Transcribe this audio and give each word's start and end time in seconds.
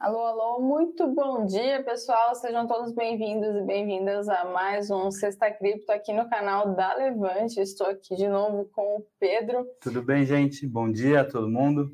Alô, 0.00 0.20
alô, 0.20 0.60
muito 0.60 1.06
bom 1.08 1.44
dia, 1.44 1.82
pessoal. 1.84 2.34
Sejam 2.34 2.66
todos 2.66 2.90
bem-vindos 2.90 3.54
e 3.54 3.60
bem-vindas 3.60 4.30
a 4.30 4.46
mais 4.46 4.90
um 4.90 5.10
Sexta 5.10 5.50
Cripto 5.50 5.92
aqui 5.92 6.10
no 6.14 6.26
canal 6.26 6.74
da 6.74 6.94
Levante. 6.94 7.60
Estou 7.60 7.86
aqui 7.86 8.16
de 8.16 8.26
novo 8.26 8.64
com 8.72 8.96
o 8.96 9.06
Pedro. 9.18 9.66
Tudo 9.78 10.02
bem, 10.02 10.24
gente? 10.24 10.66
Bom 10.66 10.90
dia 10.90 11.20
a 11.20 11.24
todo 11.26 11.50
mundo. 11.50 11.90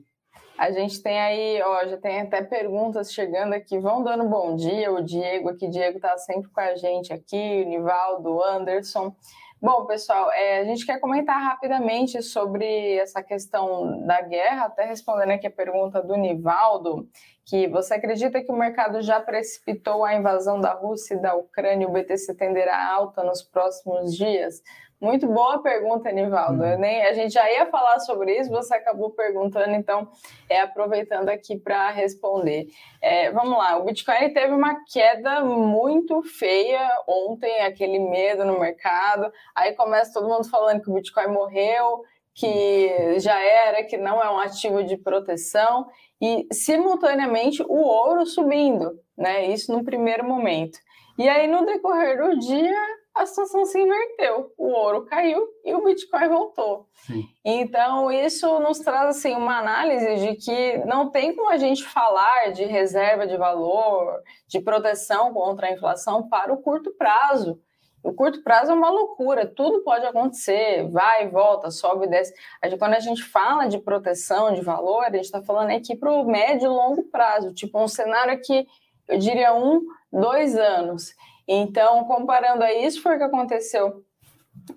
A 0.56 0.70
gente 0.70 1.02
tem 1.02 1.18
aí, 1.18 1.60
ó, 1.60 1.84
já 1.84 1.96
tem 1.96 2.20
até 2.20 2.44
perguntas 2.44 3.12
chegando 3.12 3.54
aqui. 3.54 3.76
Vão 3.80 4.04
dando 4.04 4.28
bom 4.28 4.54
dia. 4.54 4.92
O 4.92 5.02
Diego 5.02 5.48
aqui, 5.48 5.66
Diego 5.66 5.98
tá 5.98 6.16
sempre 6.16 6.48
com 6.48 6.60
a 6.60 6.76
gente 6.76 7.12
aqui, 7.12 7.64
o 7.66 7.68
Nivaldo, 7.68 8.36
o 8.36 8.40
Anderson. 8.40 9.16
Bom, 9.60 9.84
pessoal, 9.86 10.30
é, 10.30 10.60
a 10.60 10.64
gente 10.64 10.86
quer 10.86 11.00
comentar 11.00 11.42
rapidamente 11.42 12.22
sobre 12.22 12.98
essa 12.98 13.20
questão 13.20 14.06
da 14.06 14.20
guerra, 14.20 14.66
até 14.66 14.84
respondendo 14.84 15.30
aqui 15.30 15.46
a 15.46 15.50
pergunta 15.50 16.02
do 16.02 16.14
Nivaldo, 16.14 17.08
que 17.46 17.68
você 17.68 17.94
acredita 17.94 18.42
que 18.42 18.50
o 18.50 18.56
mercado 18.56 19.00
já 19.00 19.20
precipitou 19.20 20.04
a 20.04 20.14
invasão 20.14 20.60
da 20.60 20.72
Rússia 20.72 21.14
e 21.14 21.22
da 21.22 21.34
Ucrânia 21.34 21.88
o 21.88 21.92
BTC 21.92 22.34
tenderá 22.34 22.92
alta 22.92 23.22
nos 23.22 23.40
próximos 23.40 24.14
dias? 24.16 24.62
Muito 25.00 25.28
boa 25.28 25.62
pergunta, 25.62 26.10
Nivaldo. 26.10 26.64
Uhum. 26.64 26.78
Nem, 26.78 27.04
a 27.04 27.12
gente 27.12 27.34
já 27.34 27.48
ia 27.52 27.66
falar 27.66 28.00
sobre 28.00 28.34
isso, 28.38 28.50
você 28.50 28.74
acabou 28.74 29.10
perguntando, 29.10 29.74
então 29.74 30.08
é 30.48 30.60
aproveitando 30.60 31.28
aqui 31.28 31.56
para 31.56 31.90
responder. 31.90 32.66
É, 33.00 33.30
vamos 33.30 33.58
lá, 33.58 33.76
o 33.76 33.84
Bitcoin 33.84 34.32
teve 34.32 34.54
uma 34.54 34.82
queda 34.90 35.44
muito 35.44 36.22
feia 36.22 36.80
ontem, 37.06 37.60
aquele 37.60 37.98
medo 37.98 38.44
no 38.44 38.58
mercado. 38.58 39.30
Aí 39.54 39.74
começa 39.74 40.14
todo 40.14 40.28
mundo 40.28 40.48
falando 40.48 40.80
que 40.80 40.90
o 40.90 40.94
Bitcoin 40.94 41.28
morreu, 41.28 42.02
que 42.36 43.18
já 43.18 43.40
era, 43.40 43.82
que 43.82 43.96
não 43.96 44.22
é 44.22 44.30
um 44.30 44.38
ativo 44.38 44.84
de 44.84 44.96
proteção, 44.98 45.86
e 46.20 46.46
simultaneamente 46.52 47.62
o 47.62 47.80
ouro 47.80 48.26
subindo, 48.26 49.00
né? 49.16 49.46
Isso 49.46 49.72
no 49.72 49.82
primeiro 49.82 50.22
momento. 50.22 50.78
E 51.18 51.28
aí, 51.28 51.46
no 51.46 51.64
decorrer 51.64 52.22
do 52.22 52.38
dia, 52.38 52.78
a 53.14 53.24
situação 53.24 53.64
se 53.64 53.80
inverteu. 53.80 54.52
O 54.58 54.66
ouro 54.66 55.06
caiu 55.06 55.48
e 55.64 55.74
o 55.74 55.82
Bitcoin 55.82 56.28
voltou. 56.28 56.86
Sim. 57.06 57.24
Então, 57.42 58.12
isso 58.12 58.60
nos 58.60 58.80
traz 58.80 59.16
assim, 59.16 59.34
uma 59.34 59.58
análise 59.58 60.16
de 60.16 60.34
que 60.36 60.76
não 60.84 61.10
tem 61.10 61.34
como 61.34 61.48
a 61.48 61.56
gente 61.56 61.84
falar 61.84 62.52
de 62.52 62.64
reserva 62.66 63.26
de 63.26 63.38
valor, 63.38 64.20
de 64.46 64.60
proteção 64.60 65.32
contra 65.32 65.68
a 65.68 65.72
inflação 65.72 66.28
para 66.28 66.52
o 66.52 66.60
curto 66.60 66.94
prazo. 66.98 67.58
O 68.06 68.12
curto 68.12 68.40
prazo 68.40 68.70
é 68.70 68.74
uma 68.74 68.88
loucura, 68.88 69.44
tudo 69.44 69.82
pode 69.82 70.06
acontecer, 70.06 70.88
vai 70.90 71.28
volta, 71.28 71.72
sobe 71.72 72.06
desce. 72.06 72.32
Quando 72.78 72.94
a 72.94 73.00
gente 73.00 73.20
fala 73.24 73.66
de 73.66 73.78
proteção 73.78 74.54
de 74.54 74.60
valor, 74.60 75.02
a 75.02 75.10
gente 75.10 75.24
está 75.24 75.42
falando 75.42 75.70
aqui 75.70 75.96
para 75.96 76.12
o 76.12 76.24
médio 76.24 76.66
e 76.66 76.68
longo 76.68 77.02
prazo, 77.02 77.52
tipo 77.52 77.82
um 77.82 77.88
cenário 77.88 78.40
que 78.40 78.64
eu 79.08 79.18
diria 79.18 79.52
um, 79.52 79.82
dois 80.12 80.56
anos. 80.56 81.16
Então, 81.48 82.04
comparando 82.04 82.62
a 82.62 82.72
isso, 82.72 83.02
foi 83.02 83.16
o 83.16 83.18
que 83.18 83.24
aconteceu 83.24 84.04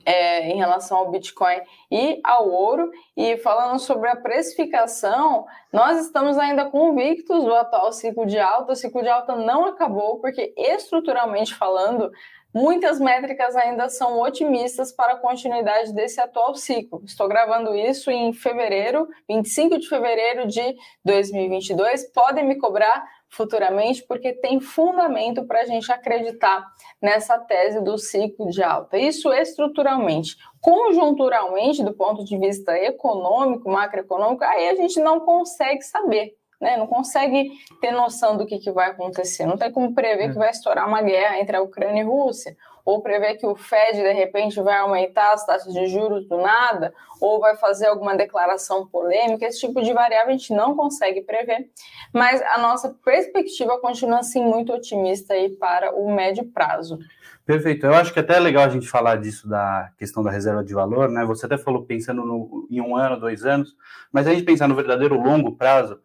é, 0.06 0.50
em 0.50 0.58
relação 0.58 0.98
ao 0.98 1.12
Bitcoin 1.12 1.62
e 1.92 2.20
ao 2.24 2.50
ouro. 2.50 2.92
E 3.16 3.38
falando 3.38 3.80
sobre 3.80 4.10
a 4.10 4.16
precificação, 4.16 5.46
nós 5.72 6.00
estamos 6.00 6.38
ainda 6.38 6.70
convictos 6.70 7.44
do 7.44 7.54
atual 7.54 7.92
ciclo 7.92 8.26
de 8.26 8.40
alta. 8.40 8.74
O 8.74 8.76
ciclo 8.76 9.02
de 9.02 9.10
alta 9.10 9.36
não 9.36 9.66
acabou, 9.66 10.20
porque 10.20 10.54
estruturalmente 10.58 11.56
falando, 11.56 12.12
muitas 12.54 13.00
métricas 13.00 13.56
ainda 13.56 13.90
são 13.90 14.20
otimistas 14.20 14.92
para 14.92 15.14
a 15.14 15.18
continuidade 15.18 15.94
desse 15.94 16.20
atual 16.20 16.56
ciclo. 16.56 17.02
Estou 17.06 17.28
gravando 17.28 17.76
isso 17.76 18.10
em 18.10 18.34
fevereiro, 18.34 19.08
25 19.30 19.80
de 19.80 19.88
fevereiro 19.88 20.48
de 20.48 20.76
2022. 21.04 22.12
Podem 22.12 22.46
me 22.46 22.58
cobrar 22.58 23.04
futuramente, 23.30 24.04
porque 24.08 24.34
tem 24.34 24.60
fundamento 24.60 25.46
para 25.46 25.62
a 25.62 25.66
gente 25.66 25.92
acreditar 25.92 26.66
nessa 27.02 27.38
tese 27.38 27.80
do 27.82 27.98
ciclo 27.98 28.50
de 28.50 28.64
alta. 28.64 28.98
Isso 28.98 29.32
estruturalmente. 29.32 30.36
Conjunturalmente, 30.60 31.84
do 31.84 31.94
ponto 31.94 32.26
de 32.26 32.38
vista 32.38 32.76
econômico, 32.78 33.70
macroeconômico, 33.70 34.44
aí 34.44 34.70
a 34.70 34.76
gente 34.76 35.00
não 35.00 35.20
consegue 35.20 35.82
saber. 35.84 36.39
Né? 36.60 36.78
Não 36.78 36.88
consegue 36.88 37.52
ter 37.80 37.92
noção 37.92 38.38
do 38.38 38.46
que, 38.46 38.60
que 38.60 38.72
vai 38.72 38.90
acontecer. 38.90 39.46
Não 39.46 39.58
tem 39.58 39.72
como 39.72 39.94
prever 39.94 40.26
é. 40.26 40.30
que 40.30 40.38
vai 40.38 40.50
estourar 40.50 40.88
uma 40.88 41.02
guerra 41.02 41.40
entre 41.40 41.56
a 41.56 41.62
Ucrânia 41.62 42.02
e 42.02 42.06
a 42.06 42.10
Rússia 42.10 42.56
ou 42.90 43.02
prever 43.02 43.36
que 43.36 43.46
o 43.46 43.56
Fed 43.56 44.02
de 44.02 44.14
repente 44.14 44.60
vai 44.62 44.78
aumentar 44.80 45.34
as 45.34 45.46
taxas 45.46 45.72
de 45.72 45.86
juros 45.86 46.28
do 46.28 46.38
nada, 46.38 46.92
ou 47.22 47.40
vai 47.40 47.56
fazer 47.56 47.86
alguma 47.86 48.16
declaração 48.16 48.88
polêmica, 48.88 49.46
esse 49.46 49.60
tipo 49.60 49.80
de 49.82 49.94
variável 49.94 50.30
a 50.30 50.38
gente 50.38 50.54
não 50.54 50.76
consegue 50.76 51.22
prever, 51.22 51.70
mas 52.12 52.42
a 52.42 52.58
nossa 52.58 52.90
perspectiva 53.06 53.80
continua 53.80 54.20
assim 54.20 54.44
muito 54.44 54.74
otimista 54.74 55.36
aí 55.36 55.50
para 55.50 55.94
o 55.94 56.14
médio 56.14 56.46
prazo. 56.46 56.98
Perfeito. 57.46 57.86
Eu 57.86 57.94
acho 57.94 58.14
que 58.14 58.20
até 58.20 58.38
é 58.38 58.40
legal 58.40 58.64
a 58.64 58.70
gente 58.70 58.88
falar 58.88 59.18
disso 59.18 59.48
da 59.48 59.92
questão 59.98 60.24
da 60.24 60.32
reserva 60.32 60.64
de 60.64 60.74
valor, 60.74 61.10
né? 61.10 61.26
Você 61.26 61.48
até 61.48 61.58
falou 61.58 61.84
pensando 61.84 62.24
no, 62.24 62.68
em 62.70 62.80
um 62.80 62.96
ano, 62.96 63.20
dois 63.20 63.44
anos, 63.44 63.76
mas 64.12 64.28
a 64.28 64.32
gente 64.32 64.44
pensar 64.44 64.68
no 64.68 64.76
verdadeiro 64.76 65.20
longo 65.20 65.56
prazo, 65.56 66.00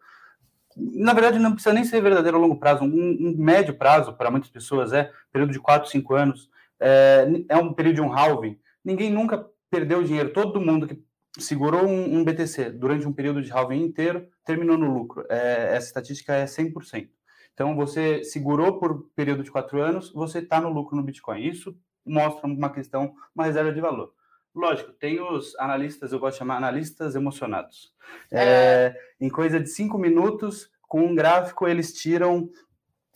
na 0.75 1.13
verdade 1.13 1.39
não 1.39 1.53
precisa 1.53 1.73
nem 1.73 1.83
ser 1.83 2.01
verdadeiro 2.01 2.37
longo 2.37 2.57
prazo, 2.57 2.83
um, 2.83 2.87
um 2.87 3.35
médio 3.37 3.75
prazo 3.75 4.13
para 4.13 4.31
muitas 4.31 4.49
pessoas 4.49 4.91
é 4.93 5.11
período 5.31 5.53
de 5.53 5.59
quatro, 5.59 5.89
cinco 5.89 6.13
anos 6.13 6.49
é, 6.79 7.27
é 7.49 7.57
um 7.57 7.73
período 7.73 7.95
de 7.95 8.01
um 8.01 8.13
halving, 8.13 8.59
ninguém 8.83 9.09
nunca 9.09 9.45
perdeu 9.69 10.03
dinheiro. 10.03 10.31
Todo 10.31 10.61
mundo 10.61 10.87
que 10.87 11.03
segurou 11.37 11.85
um, 11.85 12.19
um 12.19 12.23
BTC 12.23 12.71
durante 12.71 13.07
um 13.07 13.13
período 13.13 13.41
de 13.41 13.51
halving 13.51 13.83
inteiro 13.83 14.27
terminou 14.45 14.77
no 14.77 14.91
lucro. 14.93 15.25
É, 15.29 15.75
essa 15.75 15.87
estatística 15.87 16.33
é 16.33 16.45
100%. 16.45 17.09
Então, 17.53 17.75
você 17.75 18.23
segurou 18.23 18.79
por 18.79 19.09
período 19.15 19.43
de 19.43 19.51
quatro 19.51 19.81
anos, 19.81 20.11
você 20.11 20.39
está 20.39 20.59
no 20.59 20.69
lucro 20.69 20.95
no 20.95 21.03
Bitcoin. 21.03 21.41
Isso 21.41 21.75
mostra 22.05 22.47
uma 22.47 22.69
questão, 22.69 23.13
uma 23.33 23.45
reserva 23.45 23.71
de 23.71 23.81
valor. 23.81 24.13
Lógico, 24.55 24.93
tem 24.93 25.19
os 25.19 25.53
analistas, 25.59 26.13
eu 26.13 26.19
gosto 26.19 26.35
de 26.35 26.39
chamar 26.39 26.55
analistas 26.55 27.13
emocionados. 27.13 27.93
É... 28.31 28.43
É, 28.43 28.95
em 29.19 29.29
coisa 29.29 29.59
de 29.59 29.69
cinco 29.69 29.97
minutos, 29.97 30.71
com 30.87 31.01
um 31.01 31.13
gráfico, 31.13 31.67
eles 31.67 31.93
tiram, 31.93 32.49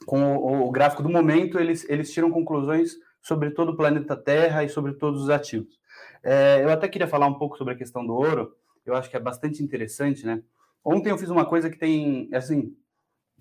com 0.06 0.36
o, 0.36 0.68
o 0.68 0.72
gráfico 0.72 1.02
do 1.02 1.10
momento, 1.10 1.58
eles, 1.58 1.90
eles 1.90 2.12
tiram 2.12 2.30
conclusões 2.30 2.98
sobre 3.22 3.52
todo 3.52 3.72
o 3.72 3.78
planeta 3.78 4.18
Terra 4.18 4.64
e 4.64 4.70
sobre 4.70 4.94
todos 4.94 5.24
os 5.24 5.30
ativos. 5.30 5.80
É, 6.22 6.62
eu 6.64 6.70
até 6.70 6.88
queria 6.90 7.08
falar 7.08 7.28
um 7.28 7.36
pouco 7.36 7.58
sobre 7.58 7.74
a 7.74 7.78
questão 7.78 8.06
do 8.06 8.14
ouro, 8.14 8.54
eu 8.86 8.94
acho 8.96 9.10
que 9.10 9.16
é 9.16 9.20
bastante 9.20 9.64
interessante, 9.64 10.26
né? 10.26 10.42
Ontem 10.84 11.10
eu 11.10 11.18
fiz 11.18 11.30
uma 11.30 11.46
coisa 11.46 11.70
que 11.70 11.78
tem, 11.78 12.30
assim, 12.34 12.76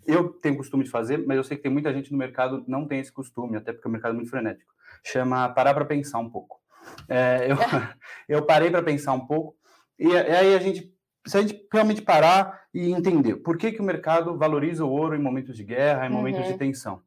eu 0.06 0.28
tenho 0.28 0.56
costume 0.56 0.84
de 0.84 0.91
fazer, 0.91 1.25
mas 1.26 1.36
eu 1.36 1.44
sei 1.44 1.56
que 1.56 1.62
tem 1.62 1.72
muita 1.72 1.92
gente 1.92 2.12
no 2.12 2.19
mercado 2.19 2.62
que 2.62 2.70
não 2.70 2.86
tem 2.86 3.00
esse 3.00 3.12
costume, 3.12 3.56
até 3.56 3.72
porque 3.72 3.88
o 3.88 3.91
mercado 3.91 4.12
é 4.12 4.15
muito 4.15 4.30
frenético. 4.30 4.72
Chama 5.03 5.48
parar 5.48 5.75
para 5.75 5.84
pensar 5.84 6.19
um 6.19 6.30
pouco. 6.30 6.60
É, 7.09 7.49
eu, 7.50 7.56
eu 8.38 8.47
parei 8.47 8.71
para 8.71 8.82
pensar 8.82 9.12
um 9.12 9.26
pouco, 9.26 9.56
e, 9.99 10.09
e 10.09 10.16
aí 10.16 10.54
a 10.54 10.59
gente 10.59 10.93
se 11.28 11.37
a 11.37 11.43
gente 11.43 11.66
realmente 11.71 12.00
parar 12.00 12.62
e 12.72 12.91
entender 12.91 13.37
por 13.37 13.59
que, 13.59 13.72
que 13.72 13.81
o 13.81 13.84
mercado 13.84 14.37
valoriza 14.37 14.84
o 14.84 14.91
ouro 14.91 15.15
em 15.15 15.22
momentos 15.22 15.56
de 15.56 15.62
guerra, 15.62 16.06
em 16.06 16.10
momentos 16.10 16.41
uhum. 16.41 16.53
de 16.53 16.59
tensão. 16.59 17.03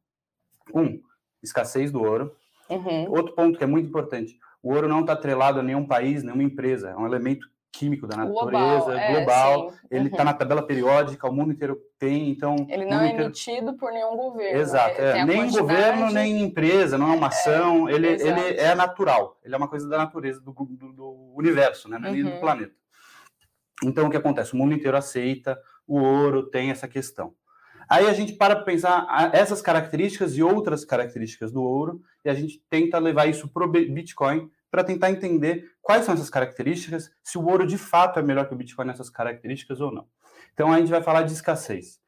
Um, 0.72 1.02
escassez 1.42 1.90
do 1.90 2.02
ouro. 2.02 2.34
Uhum. 2.68 3.10
Outro 3.10 3.34
ponto 3.34 3.58
que 3.58 3.64
é 3.64 3.66
muito 3.66 3.88
importante: 3.88 4.38
o 4.62 4.72
ouro 4.72 4.88
não 4.88 5.00
está 5.00 5.14
atrelado 5.14 5.58
a 5.58 5.62
nenhum 5.62 5.84
país, 5.84 6.22
nenhuma 6.22 6.44
empresa, 6.44 6.90
é 6.90 6.96
um 6.96 7.06
elemento 7.06 7.50
químico 7.72 8.06
da 8.06 8.16
natureza, 8.16 8.42
global. 8.42 8.92
É, 8.92 9.16
global. 9.16 9.74
ele 9.90 10.06
está 10.06 10.18
uhum. 10.18 10.24
na 10.24 10.34
tabela 10.34 10.62
periódica, 10.62 11.28
o 11.28 11.32
mundo 11.32 11.52
inteiro 11.52 11.80
tem, 11.98 12.28
então... 12.28 12.54
Ele 12.68 12.84
não 12.84 13.00
é 13.00 13.06
inteiro... 13.06 13.24
emitido 13.24 13.72
por 13.74 13.90
nenhum 13.90 14.14
governo. 14.14 14.60
Exato, 14.60 15.00
é, 15.00 15.24
nem 15.24 15.50
governo, 15.50 16.10
nem 16.10 16.42
empresa, 16.42 16.98
não 16.98 17.12
é 17.12 17.16
uma 17.16 17.28
é, 17.28 17.30
ação, 17.30 17.88
ele, 17.88 18.08
ele 18.08 18.56
é 18.58 18.74
natural, 18.74 19.40
ele 19.42 19.54
é 19.54 19.58
uma 19.58 19.68
coisa 19.68 19.88
da 19.88 19.96
natureza, 19.96 20.40
do, 20.40 20.52
do, 20.52 20.92
do 20.92 21.32
universo, 21.34 21.88
né? 21.88 21.98
nem 21.98 22.22
uhum. 22.22 22.30
do 22.30 22.40
planeta. 22.40 22.74
Então, 23.82 24.06
o 24.06 24.10
que 24.10 24.16
acontece? 24.16 24.52
O 24.52 24.56
mundo 24.56 24.74
inteiro 24.74 24.96
aceita, 24.96 25.58
o 25.86 25.98
ouro 25.98 26.44
tem 26.44 26.70
essa 26.70 26.86
questão. 26.86 27.34
Aí 27.88 28.06
a 28.06 28.12
gente 28.12 28.34
para 28.34 28.54
para 28.54 28.64
pensar 28.64 29.30
essas 29.34 29.60
características 29.60 30.36
e 30.36 30.42
outras 30.42 30.84
características 30.84 31.52
do 31.52 31.62
ouro 31.62 32.00
e 32.24 32.30
a 32.30 32.34
gente 32.34 32.62
tenta 32.70 32.98
levar 32.98 33.26
isso 33.26 33.48
para 33.48 33.64
o 33.64 33.68
Bitcoin 33.68 34.50
para 34.70 34.84
tentar 34.84 35.10
entender 35.10 35.70
quais 35.82 36.04
são 36.04 36.14
essas 36.14 36.30
características, 36.30 37.10
se 37.22 37.36
o 37.36 37.44
ouro 37.44 37.66
de 37.66 37.76
fato 37.76 38.18
é 38.18 38.22
melhor 38.22 38.46
que 38.46 38.54
o 38.54 38.56
Bitcoin 38.56 38.86
nessas 38.86 39.10
características 39.10 39.80
ou 39.80 39.92
não. 39.92 40.06
Então 40.54 40.72
a 40.72 40.78
gente 40.78 40.90
vai 40.90 41.02
falar 41.02 41.22
de 41.22 41.32
escassez. 41.32 42.00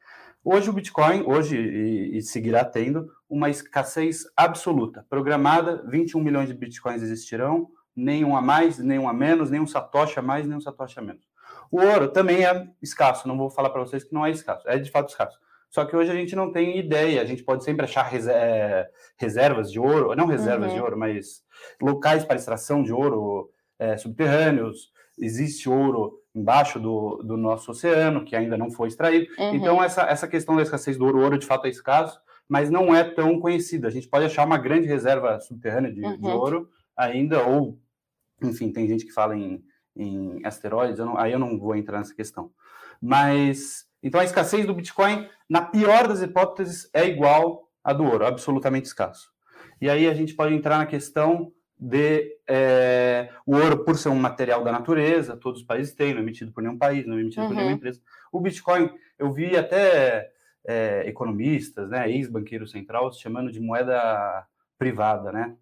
Hoje 0.42 0.70
o 0.70 0.72
Bitcoin, 0.72 1.24
hoje 1.26 1.56
e, 1.56 2.18
e 2.18 2.22
seguirá 2.22 2.64
tendo, 2.64 3.10
uma 3.28 3.50
escassez 3.50 4.24
absoluta, 4.36 5.04
programada, 5.08 5.82
21 5.88 6.20
milhões 6.20 6.48
de 6.48 6.54
Bitcoins 6.54 7.02
existirão, 7.02 7.68
nenhum 7.96 8.36
a 8.36 8.42
mais, 8.42 8.78
nenhum 8.78 9.08
a 9.08 9.12
menos, 9.12 9.50
nenhum 9.50 9.66
satoshi 9.66 10.18
a 10.18 10.22
mais, 10.22 10.46
nenhum 10.46 10.60
satoshi 10.60 10.98
a 10.98 11.02
menos. 11.02 11.26
O 11.70 11.80
ouro 11.80 12.08
também 12.08 12.44
é 12.44 12.68
escasso, 12.82 13.26
não 13.26 13.36
vou 13.36 13.50
falar 13.50 13.70
para 13.70 13.80
vocês 13.80 14.04
que 14.04 14.12
não 14.12 14.24
é 14.24 14.30
escasso, 14.30 14.68
é 14.68 14.78
de 14.78 14.90
fato 14.90 15.08
escasso. 15.08 15.38
Só 15.70 15.84
que 15.84 15.96
hoje 15.96 16.10
a 16.10 16.14
gente 16.14 16.36
não 16.36 16.52
tem 16.52 16.78
ideia, 16.78 17.20
a 17.20 17.24
gente 17.24 17.42
pode 17.42 17.64
sempre 17.64 17.84
achar 17.84 18.14
é, 18.14 18.88
reservas 19.16 19.72
de 19.72 19.80
ouro, 19.80 20.14
não 20.14 20.26
reservas 20.26 20.68
uhum. 20.68 20.76
de 20.76 20.80
ouro, 20.80 20.96
mas 20.96 21.42
locais 21.82 22.24
para 22.24 22.36
extração 22.36 22.82
de 22.82 22.92
ouro 22.92 23.50
é, 23.78 23.96
subterrâneos, 23.96 24.92
existe 25.18 25.68
ouro 25.68 26.20
embaixo 26.34 26.80
do, 26.80 27.22
do 27.22 27.36
nosso 27.36 27.70
oceano, 27.70 28.24
que 28.24 28.34
ainda 28.34 28.58
não 28.58 28.70
foi 28.70 28.88
extraído. 28.88 29.26
Uhum. 29.38 29.54
Então, 29.54 29.82
essa, 29.82 30.02
essa 30.02 30.26
questão 30.26 30.56
da 30.56 30.62
escassez 30.62 30.96
do 30.96 31.04
ouro, 31.04 31.20
ouro 31.20 31.38
de 31.38 31.46
fato 31.46 31.66
é 31.66 31.70
escasso, 31.70 32.20
mas 32.48 32.70
não 32.70 32.94
é 32.94 33.04
tão 33.04 33.38
conhecida. 33.38 33.86
A 33.86 33.90
gente 33.90 34.08
pode 34.08 34.24
achar 34.24 34.44
uma 34.44 34.58
grande 34.58 34.86
reserva 34.86 35.38
subterrânea 35.40 35.92
de, 35.92 36.04
uhum. 36.04 36.20
de 36.20 36.26
ouro 36.26 36.68
ainda, 36.96 37.44
ou, 37.46 37.78
enfim, 38.42 38.72
tem 38.72 38.86
gente 38.88 39.04
que 39.04 39.12
fala 39.12 39.36
em, 39.36 39.62
em 39.96 40.44
asteroides, 40.44 40.98
eu 40.98 41.06
não, 41.06 41.18
aí 41.18 41.32
eu 41.32 41.38
não 41.38 41.58
vou 41.58 41.76
entrar 41.76 41.98
nessa 41.98 42.14
questão. 42.14 42.50
Mas, 43.00 43.86
então 44.02 44.20
a 44.20 44.24
escassez 44.24 44.66
do 44.66 44.74
Bitcoin, 44.74 45.28
na 45.48 45.62
pior 45.62 46.08
das 46.08 46.20
hipóteses, 46.20 46.88
é 46.92 47.06
igual 47.06 47.68
à 47.82 47.92
do 47.92 48.04
ouro, 48.04 48.26
absolutamente 48.26 48.86
escasso. 48.86 49.32
E 49.80 49.88
aí 49.88 50.08
a 50.08 50.14
gente 50.14 50.34
pode 50.34 50.54
entrar 50.54 50.78
na 50.78 50.86
questão 50.86 51.52
de 51.78 52.38
é, 52.48 53.30
o 53.44 53.56
ouro, 53.56 53.84
por 53.84 53.96
ser 53.96 54.08
um 54.08 54.18
material 54.18 54.62
da 54.62 54.72
natureza, 54.72 55.36
todos 55.36 55.60
os 55.60 55.66
países 55.66 55.94
têm, 55.94 56.12
não 56.12 56.20
é 56.20 56.22
emitido 56.22 56.52
por 56.52 56.62
nenhum 56.62 56.78
país, 56.78 57.06
não 57.06 57.16
é 57.16 57.20
emitido 57.20 57.42
uhum. 57.42 57.48
por 57.48 57.54
nenhuma 57.54 57.72
uhum. 57.72 57.76
empresa. 57.76 58.00
O 58.32 58.40
Bitcoin, 58.40 58.90
eu 59.18 59.32
vi 59.32 59.56
até 59.56 60.30
é, 60.64 61.04
economistas, 61.06 61.90
né, 61.90 62.10
ex-banqueiro 62.10 62.66
central, 62.66 63.12
chamando 63.12 63.52
de 63.52 63.60
moeda 63.60 64.46
privada, 64.78 65.32
né? 65.32 65.54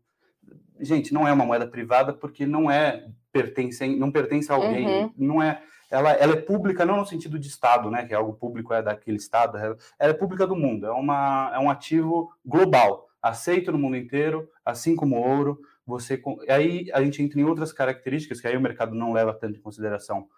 Gente, 0.80 1.12
não 1.12 1.26
é 1.26 1.32
uma 1.32 1.46
moeda 1.46 1.66
privada 1.66 2.12
porque 2.12 2.46
não 2.46 2.70
é 2.70 3.06
pertence, 3.32 3.86
não 3.96 4.10
pertence 4.10 4.50
a 4.50 4.54
alguém, 4.54 4.86
uhum. 4.86 5.12
não 5.16 5.42
é 5.42 5.62
ela, 5.92 6.10
ela 6.12 6.32
é 6.32 6.40
pública 6.40 6.86
não 6.86 6.96
no 6.96 7.06
sentido 7.06 7.38
de 7.38 7.48
Estado, 7.48 7.90
né, 7.90 8.06
que 8.06 8.14
é 8.14 8.16
algo 8.16 8.32
público 8.32 8.72
é 8.72 8.82
daquele 8.82 9.18
Estado, 9.18 9.58
ela 9.58 9.76
é 9.98 10.12
pública 10.14 10.46
do 10.46 10.56
mundo, 10.56 10.86
é, 10.86 10.90
uma, 10.90 11.52
é 11.54 11.58
um 11.58 11.68
ativo 11.68 12.32
global, 12.44 13.08
aceito 13.20 13.70
no 13.70 13.78
mundo 13.78 13.96
inteiro, 13.96 14.48
assim 14.64 14.96
como 14.96 15.16
o 15.16 15.20
ouro, 15.20 15.60
você 15.87 16.20
aí 16.49 16.90
a 16.93 17.02
gente 17.02 17.23
entra 17.23 17.40
em 17.40 17.44
outras 17.44 17.73
características 17.73 18.40
que 18.40 18.46
aí 18.46 18.56
o 18.56 18.61
mercado 18.61 18.94
não 18.94 19.12
leva 19.12 19.34
tanto 19.34 19.58
em 19.58 19.62
consideração 19.62 20.29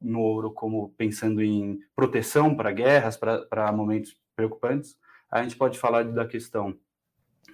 no 0.00 0.20
ouro 0.20 0.50
como 0.50 0.90
pensando 0.96 1.42
em 1.42 1.78
proteção 1.94 2.54
para 2.54 2.72
guerras, 2.72 3.16
para 3.16 3.72
momentos 3.72 4.16
preocupantes. 4.34 4.96
A 5.30 5.42
gente 5.42 5.56
pode 5.56 5.78
falar 5.78 6.04
da 6.04 6.26
questão 6.26 6.76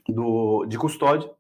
do, 0.09 0.67
de 0.67 0.77
custódia. 0.77 1.31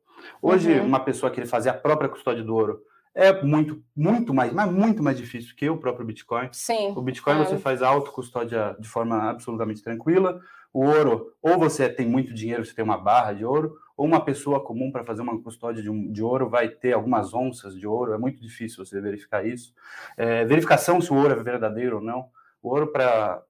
Hoje, 0.40 0.78
uhum. 0.78 0.86
uma 0.86 1.00
pessoa 1.00 1.30
que 1.30 1.44
fazer 1.44 1.68
a 1.68 1.74
própria 1.74 2.08
custódia 2.08 2.42
do 2.42 2.54
ouro 2.54 2.82
é 3.14 3.42
muito, 3.42 3.82
muito 3.94 4.32
mais, 4.32 4.52
mas 4.52 4.70
muito 4.70 5.02
mais 5.02 5.18
difícil 5.18 5.54
que 5.54 5.68
o 5.68 5.76
próprio 5.76 6.06
Bitcoin. 6.06 6.48
Sim. 6.52 6.92
O 6.96 7.02
Bitcoin 7.02 7.40
é. 7.40 7.44
você 7.44 7.58
faz 7.58 7.82
auto-custódia 7.82 8.74
de 8.78 8.88
forma 8.88 9.30
absolutamente 9.30 9.82
tranquila. 9.82 10.40
O 10.72 10.86
ouro, 10.86 11.34
ou 11.42 11.58
você 11.58 11.88
tem 11.88 12.06
muito 12.06 12.32
dinheiro, 12.32 12.64
você 12.64 12.74
tem 12.74 12.84
uma 12.84 12.96
barra 12.96 13.34
de 13.34 13.44
ouro, 13.44 13.76
ou 13.96 14.06
uma 14.06 14.24
pessoa 14.24 14.62
comum 14.62 14.90
para 14.90 15.04
fazer 15.04 15.22
uma 15.22 15.40
custódia 15.40 15.82
de, 15.82 15.90
um, 15.90 16.10
de, 16.10 16.22
ouro 16.22 16.48
vai 16.48 16.68
ter 16.68 16.92
algumas 16.92 17.34
onças 17.34 17.74
de 17.78 17.86
ouro, 17.86 18.12
é 18.12 18.18
muito 18.18 18.40
difícil 18.40 18.84
você 18.84 19.00
verificar 19.00 19.46
isso. 19.46 19.74
É, 20.16 20.44
verificação 20.44 21.00
se 21.00 21.12
o 21.12 21.16
ouro 21.16 21.32
é 21.32 21.42
verdadeiro 21.42 21.96
ou 21.96 22.02
não. 22.02 22.28
O 22.62 22.70
ouro, 22.70 22.88
para 22.88 23.44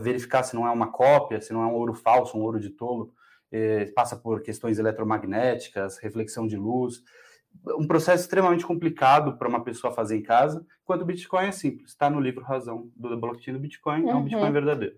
verificar 0.00 0.42
se 0.42 0.54
não 0.54 0.66
é 0.66 0.70
uma 0.70 0.90
cópia, 0.92 1.40
se 1.40 1.52
não 1.52 1.62
é 1.62 1.66
um 1.66 1.74
ouro 1.74 1.94
falso, 1.94 2.36
um 2.36 2.42
ouro 2.42 2.60
de 2.60 2.70
tolo, 2.70 3.12
é, 3.50 3.86
passa 3.86 4.16
por 4.16 4.42
questões 4.42 4.78
eletromagnéticas, 4.78 5.98
reflexão 5.98 6.46
de 6.46 6.56
luz. 6.56 7.02
Um 7.78 7.86
processo 7.86 8.22
extremamente 8.22 8.64
complicado 8.64 9.36
para 9.36 9.48
uma 9.48 9.64
pessoa 9.64 9.92
fazer 9.92 10.16
em 10.16 10.22
casa, 10.22 10.64
enquanto 10.82 11.02
o 11.02 11.06
Bitcoin 11.06 11.46
é 11.46 11.52
simples. 11.52 11.90
Está 11.90 12.10
no 12.10 12.20
livro 12.20 12.44
Razão 12.44 12.90
do 12.94 13.16
blockchain 13.16 13.54
do 13.54 13.60
Bitcoin, 13.60 14.02
uhum. 14.02 14.10
é 14.10 14.14
um 14.14 14.22
Bitcoin 14.22 14.46
uhum. 14.46 14.52
verdadeiro. 14.52 14.96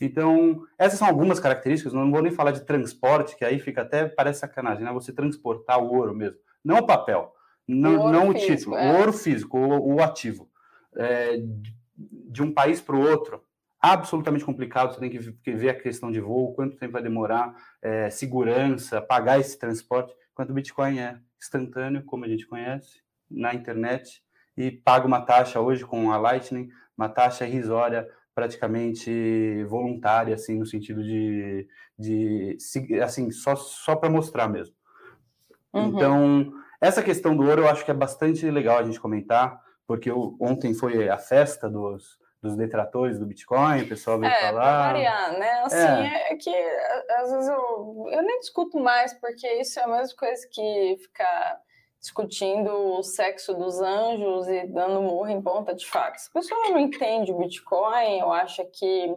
Então, 0.00 0.62
essas 0.78 0.98
são 0.98 1.08
algumas 1.08 1.40
características, 1.40 1.92
não 1.92 2.10
vou 2.10 2.22
nem 2.22 2.32
falar 2.32 2.52
de 2.52 2.64
transporte, 2.64 3.36
que 3.36 3.44
aí 3.44 3.58
fica 3.58 3.82
até, 3.82 4.06
parece 4.08 4.40
sacanagem, 4.40 4.84
né? 4.84 4.92
Você 4.92 5.12
transportar 5.12 5.82
o 5.82 5.94
ouro 5.94 6.14
mesmo, 6.14 6.38
não 6.64 6.78
o 6.78 6.86
papel, 6.86 7.32
não 7.66 8.06
o, 8.06 8.12
não 8.12 8.28
o 8.28 8.32
físico, 8.32 8.56
título, 8.56 8.76
é. 8.76 8.92
o 8.92 8.98
ouro 8.98 9.12
físico, 9.12 9.58
o, 9.58 9.94
o 9.94 10.02
ativo, 10.02 10.48
é, 10.96 11.40
de 11.96 12.42
um 12.42 12.52
país 12.52 12.80
para 12.80 12.96
o 12.96 13.00
outro, 13.00 13.42
absolutamente 13.80 14.44
complicado, 14.44 14.94
você 14.94 15.00
tem 15.00 15.10
que 15.10 15.52
ver 15.52 15.70
a 15.70 15.80
questão 15.80 16.10
de 16.10 16.20
voo, 16.20 16.54
quanto 16.54 16.76
tempo 16.76 16.92
vai 16.92 17.02
demorar, 17.02 17.54
é, 17.80 18.10
segurança, 18.10 19.00
pagar 19.00 19.38
esse 19.38 19.58
transporte, 19.58 20.14
enquanto 20.32 20.50
o 20.50 20.54
Bitcoin 20.54 20.98
é 20.98 21.18
instantâneo, 21.40 22.04
como 22.04 22.24
a 22.24 22.28
gente 22.28 22.46
conhece, 22.46 23.00
na 23.30 23.54
internet, 23.54 24.22
e 24.56 24.70
paga 24.70 25.06
uma 25.06 25.20
taxa 25.20 25.60
hoje 25.60 25.84
com 25.84 26.10
a 26.10 26.16
Lightning, 26.16 26.68
uma 26.96 27.08
taxa 27.08 27.46
irrisória 27.46 28.08
praticamente 28.38 29.64
voluntária, 29.64 30.32
assim, 30.32 30.56
no 30.56 30.64
sentido 30.64 31.02
de, 31.02 31.66
de 31.98 32.56
assim, 33.02 33.32
só, 33.32 33.56
só 33.56 33.96
para 33.96 34.08
mostrar 34.08 34.46
mesmo. 34.46 34.76
Uhum. 35.74 35.88
Então, 35.88 36.52
essa 36.80 37.02
questão 37.02 37.36
do 37.36 37.44
ouro 37.44 37.62
eu 37.62 37.68
acho 37.68 37.84
que 37.84 37.90
é 37.90 37.94
bastante 37.94 38.48
legal 38.48 38.78
a 38.78 38.84
gente 38.84 39.00
comentar, 39.00 39.60
porque 39.88 40.08
eu, 40.08 40.36
ontem 40.40 40.72
foi 40.72 41.08
a 41.08 41.18
festa 41.18 41.68
dos, 41.68 42.16
dos 42.40 42.56
detratores 42.56 43.18
do 43.18 43.26
Bitcoin, 43.26 43.82
o 43.82 43.88
pessoal 43.88 44.20
veio 44.20 44.32
é, 44.32 44.40
falar. 44.40 44.92
Variar, 44.92 45.32
né? 45.36 45.50
Assim, 45.64 45.76
é. 45.76 46.32
é. 46.32 46.36
que 46.36 46.54
às 47.18 47.32
vezes 47.32 47.48
eu, 47.48 48.06
eu 48.12 48.22
nem 48.22 48.38
discuto 48.38 48.78
mais, 48.78 49.12
porque 49.14 49.48
isso 49.54 49.80
é 49.80 49.82
a 49.82 49.88
mesma 49.88 50.16
coisa 50.16 50.46
que 50.52 50.96
ficar 51.02 51.60
discutindo 52.00 52.70
o 52.70 53.02
sexo 53.02 53.54
dos 53.54 53.80
anjos 53.80 54.48
e 54.48 54.66
dando 54.66 55.02
murro 55.02 55.28
em 55.28 55.42
ponta 55.42 55.74
de 55.74 55.86
faca. 55.86 56.18
Se 56.18 56.28
a 56.30 56.40
pessoa 56.40 56.70
não 56.70 56.78
entende 56.78 57.32
o 57.32 57.38
Bitcoin, 57.38 58.20
eu 58.20 58.32
acho 58.32 58.64
que 58.66 59.14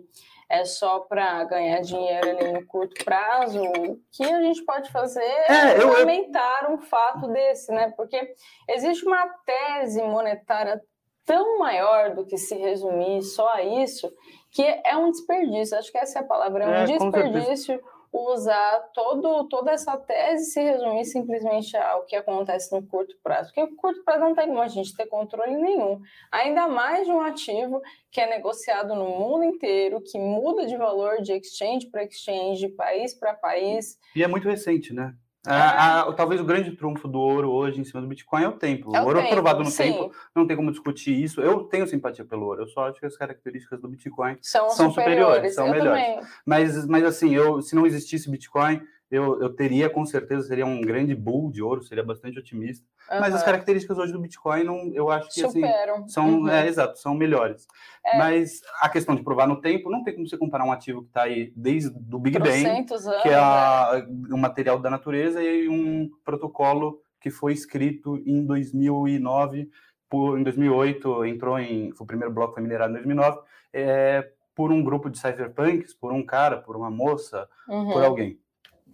é 0.49 0.65
só 0.65 0.99
para 0.99 1.45
ganhar 1.45 1.79
dinheiro 1.79 2.29
ali 2.29 2.51
no 2.51 2.65
curto 2.65 3.05
prazo, 3.05 3.61
o 3.63 3.99
que 4.11 4.23
a 4.23 4.41
gente 4.41 4.63
pode 4.63 4.91
fazer 4.91 5.21
é, 5.21 5.77
é 5.77 5.81
aumentar 5.81 6.69
um 6.69 6.77
fato 6.77 7.27
desse, 7.27 7.71
né? 7.71 7.93
Porque 7.95 8.35
existe 8.67 9.05
uma 9.05 9.25
tese 9.45 10.01
monetária 10.01 10.81
tão 11.25 11.59
maior 11.59 12.13
do 12.13 12.25
que 12.25 12.37
se 12.37 12.55
resumir 12.55 13.21
só 13.21 13.47
a 13.53 13.63
isso, 13.63 14.11
que 14.51 14.63
é 14.85 14.97
um 14.97 15.09
desperdício. 15.09 15.77
Acho 15.77 15.91
que 15.91 15.97
essa 15.97 16.19
é 16.19 16.21
a 16.21 16.25
palavra, 16.25 16.65
é 16.65 16.67
um 16.67 16.73
é, 16.73 16.83
desperdício 16.85 17.81
usar 18.13 18.89
todo, 18.93 19.47
toda 19.47 19.71
essa 19.71 19.97
tese 19.97 20.51
se 20.51 20.61
resumir 20.61 21.05
simplesmente 21.05 21.77
ao 21.77 22.05
que 22.05 22.15
acontece 22.15 22.73
no 22.75 22.85
curto 22.85 23.15
prazo. 23.23 23.49
Porque 23.53 23.63
o 23.63 23.75
curto 23.75 24.03
prazo 24.03 24.19
não 24.19 24.35
tem 24.35 24.47
como 24.47 24.61
a 24.61 24.67
gente 24.67 24.95
ter 24.95 25.07
controle 25.07 25.55
nenhum. 25.55 26.01
Ainda 26.31 26.67
mais 26.67 27.07
de 27.07 27.13
um 27.13 27.21
ativo 27.21 27.81
que 28.11 28.19
é 28.19 28.29
negociado 28.29 28.93
no 28.95 29.05
mundo 29.05 29.45
inteiro, 29.45 30.01
que 30.01 30.19
muda 30.19 30.65
de 30.65 30.75
valor 30.75 31.21
de 31.21 31.33
exchange 31.33 31.87
para 31.89 32.03
exchange, 32.03 32.67
de 32.67 32.69
país 32.69 33.13
para 33.13 33.33
país. 33.33 33.97
E 34.15 34.23
é 34.23 34.27
muito 34.27 34.47
recente, 34.47 34.93
né? 34.93 35.15
A, 35.45 36.01
a, 36.01 36.13
talvez 36.13 36.39
o 36.39 36.43
grande 36.45 36.71
trunfo 36.71 37.07
do 37.07 37.19
ouro 37.19 37.49
hoje 37.49 37.81
em 37.81 37.83
cima 37.83 37.99
do 37.99 38.07
Bitcoin 38.07 38.43
é 38.43 38.47
o 38.47 38.51
tempo. 38.51 38.95
É 38.95 38.99
o, 38.99 39.03
o 39.03 39.07
ouro 39.07 39.19
tempo, 39.19 39.29
aprovado 39.31 39.63
no 39.63 39.71
sim. 39.71 39.83
tempo, 39.83 40.11
não 40.35 40.45
tem 40.45 40.55
como 40.55 40.69
discutir 40.69 41.19
isso. 41.19 41.41
Eu 41.41 41.63
tenho 41.63 41.87
simpatia 41.87 42.23
pelo 42.23 42.45
ouro, 42.45 42.61
eu 42.61 42.67
só 42.67 42.87
acho 42.87 42.99
que 42.99 43.05
as 43.05 43.17
características 43.17 43.81
do 43.81 43.87
Bitcoin 43.87 44.37
são, 44.41 44.69
são 44.69 44.89
superiores, 44.89 45.55
superiores, 45.55 45.55
são 45.55 45.69
melhores. 45.69 46.27
Mas, 46.45 46.85
mas 46.85 47.03
assim, 47.03 47.33
eu, 47.33 47.61
se 47.61 47.75
não 47.75 47.87
existisse 47.87 48.29
Bitcoin, 48.29 48.81
eu, 49.11 49.41
eu 49.41 49.53
teria 49.53 49.89
com 49.89 50.05
certeza, 50.05 50.47
seria 50.47 50.65
um 50.65 50.79
grande 50.79 51.13
bull 51.13 51.51
de 51.51 51.61
ouro, 51.61 51.83
seria 51.83 52.03
bastante 52.03 52.39
otimista. 52.39 52.87
Uhum. 53.11 53.19
Mas 53.19 53.35
as 53.35 53.43
características 53.43 53.97
hoje 53.97 54.13
do 54.13 54.21
Bitcoin, 54.21 54.63
não, 54.63 54.89
eu 54.93 55.11
acho 55.11 55.29
que 55.33 55.43
assim, 55.43 55.61
são, 56.07 56.39
uhum. 56.39 56.47
é, 56.47 56.65
exato, 56.65 56.97
são 56.97 57.13
melhores. 57.13 57.67
É. 58.05 58.17
Mas 58.17 58.61
a 58.79 58.87
questão 58.87 59.13
de 59.13 59.21
provar 59.21 59.47
no 59.47 59.59
tempo, 59.59 59.91
não 59.91 60.01
tem 60.01 60.15
como 60.15 60.25
você 60.25 60.37
comparar 60.37 60.63
um 60.63 60.71
ativo 60.71 61.01
que 61.01 61.09
está 61.09 61.23
aí 61.23 61.51
desde 61.57 61.89
o 61.89 62.19
Big 62.19 62.39
Bang, 62.39 62.65
anos, 62.65 63.03
que 63.21 63.27
é 63.27 63.35
a, 63.35 64.01
um 64.31 64.37
material 64.37 64.79
da 64.79 64.89
natureza, 64.89 65.43
e 65.43 65.67
um 65.67 66.09
protocolo 66.23 67.01
que 67.19 67.29
foi 67.29 67.51
escrito 67.51 68.17
em 68.25 68.45
2009, 68.45 69.69
por, 70.09 70.39
em 70.39 70.43
2008, 70.43 71.25
entrou 71.25 71.59
em, 71.59 71.93
o 71.99 72.05
primeiro 72.05 72.33
bloco 72.33 72.53
foi 72.53 72.63
minerado 72.63 72.91
em 72.91 72.95
2009, 72.95 73.39
é, 73.73 74.29
por 74.55 74.71
um 74.71 74.81
grupo 74.81 75.09
de 75.09 75.19
cypherpunks, 75.19 75.93
por 75.93 76.13
um 76.13 76.25
cara, 76.25 76.57
por 76.57 76.77
uma 76.77 76.89
moça, 76.89 77.47
uhum. 77.67 77.91
por 77.91 78.03
alguém 78.03 78.40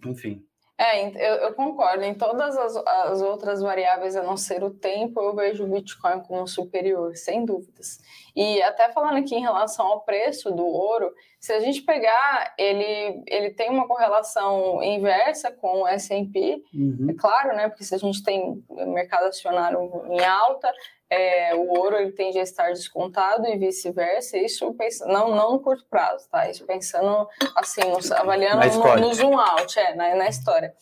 enfim. 0.06 0.42
É, 0.80 1.08
eu, 1.08 1.34
eu, 1.42 1.54
concordo. 1.54 2.04
Em 2.04 2.14
todas 2.14 2.56
as, 2.56 2.76
as, 2.76 3.20
outras 3.20 3.60
variáveis, 3.60 4.14
a 4.14 4.22
não 4.22 4.36
ser 4.36 4.62
o 4.62 4.70
tempo, 4.70 5.20
eu 5.20 5.34
vejo 5.34 5.64
o 5.64 5.66
Bitcoin 5.66 6.20
como 6.20 6.46
superior, 6.46 7.16
sem 7.16 7.44
dúvidas. 7.44 7.98
E 8.34 8.62
até 8.62 8.88
falando 8.92 9.18
aqui 9.18 9.34
em 9.34 9.40
relação 9.40 9.84
ao 9.84 10.04
preço 10.04 10.52
do 10.52 10.64
ouro, 10.64 11.12
se 11.40 11.52
a 11.52 11.60
gente 11.60 11.82
pegar, 11.82 12.52
ele, 12.58 13.22
ele 13.26 13.50
tem 13.50 13.70
uma 13.70 13.86
correlação 13.86 14.82
inversa 14.82 15.52
com 15.52 15.82
o 15.82 15.86
S&P, 15.86 16.62
uhum. 16.74 17.06
é 17.10 17.14
claro, 17.14 17.56
né? 17.56 17.68
Porque 17.68 17.84
se 17.84 17.94
a 17.94 17.98
gente 17.98 18.22
tem 18.22 18.62
mercado 18.68 19.26
acionário 19.26 19.78
em 20.10 20.24
alta, 20.24 20.72
é, 21.08 21.54
o 21.54 21.68
ouro 21.68 21.96
ele 21.96 22.12
tende 22.12 22.38
a 22.38 22.42
estar 22.42 22.70
descontado 22.70 23.46
e 23.46 23.56
vice-versa, 23.56 24.36
isso 24.36 24.74
pensando, 24.74 25.12
não, 25.12 25.34
não 25.34 25.52
no 25.52 25.60
curto 25.60 25.86
prazo, 25.88 26.28
tá? 26.28 26.50
Isso 26.50 26.66
pensando 26.66 27.28
assim, 27.54 27.82
nos, 27.88 28.10
avaliando 28.10 28.66
no, 28.76 28.96
no, 28.96 29.14
zoom 29.14 29.38
out, 29.38 29.78
é, 29.78 29.94
na, 29.94 30.16
na 30.16 30.28
história. 30.28 30.74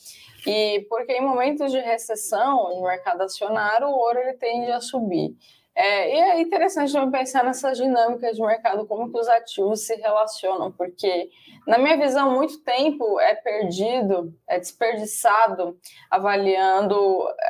E 0.46 0.86
porque 0.88 1.12
em 1.12 1.20
momentos 1.20 1.70
de 1.70 1.78
recessão 1.80 2.74
no 2.74 2.82
mercado 2.82 3.20
acionário, 3.20 3.88
o 3.88 3.96
ouro 3.96 4.18
ele 4.20 4.34
tende 4.34 4.70
a 4.72 4.80
subir. 4.80 5.36
É, 5.78 6.08
e 6.10 6.18
é 6.18 6.40
interessante 6.40 6.90
também 6.90 7.10
pensar 7.10 7.44
nessas 7.44 7.76
dinâmicas 7.76 8.36
de 8.36 8.40
mercado, 8.40 8.86
como 8.86 9.12
que 9.12 9.18
os 9.18 9.28
ativos 9.28 9.86
se 9.86 9.94
relacionam, 9.96 10.72
porque, 10.72 11.28
na 11.66 11.76
minha 11.76 11.98
visão, 11.98 12.30
muito 12.30 12.60
tempo 12.62 13.20
é 13.20 13.34
perdido, 13.34 14.32
é 14.48 14.58
desperdiçado 14.58 15.78
avaliando 16.10 16.96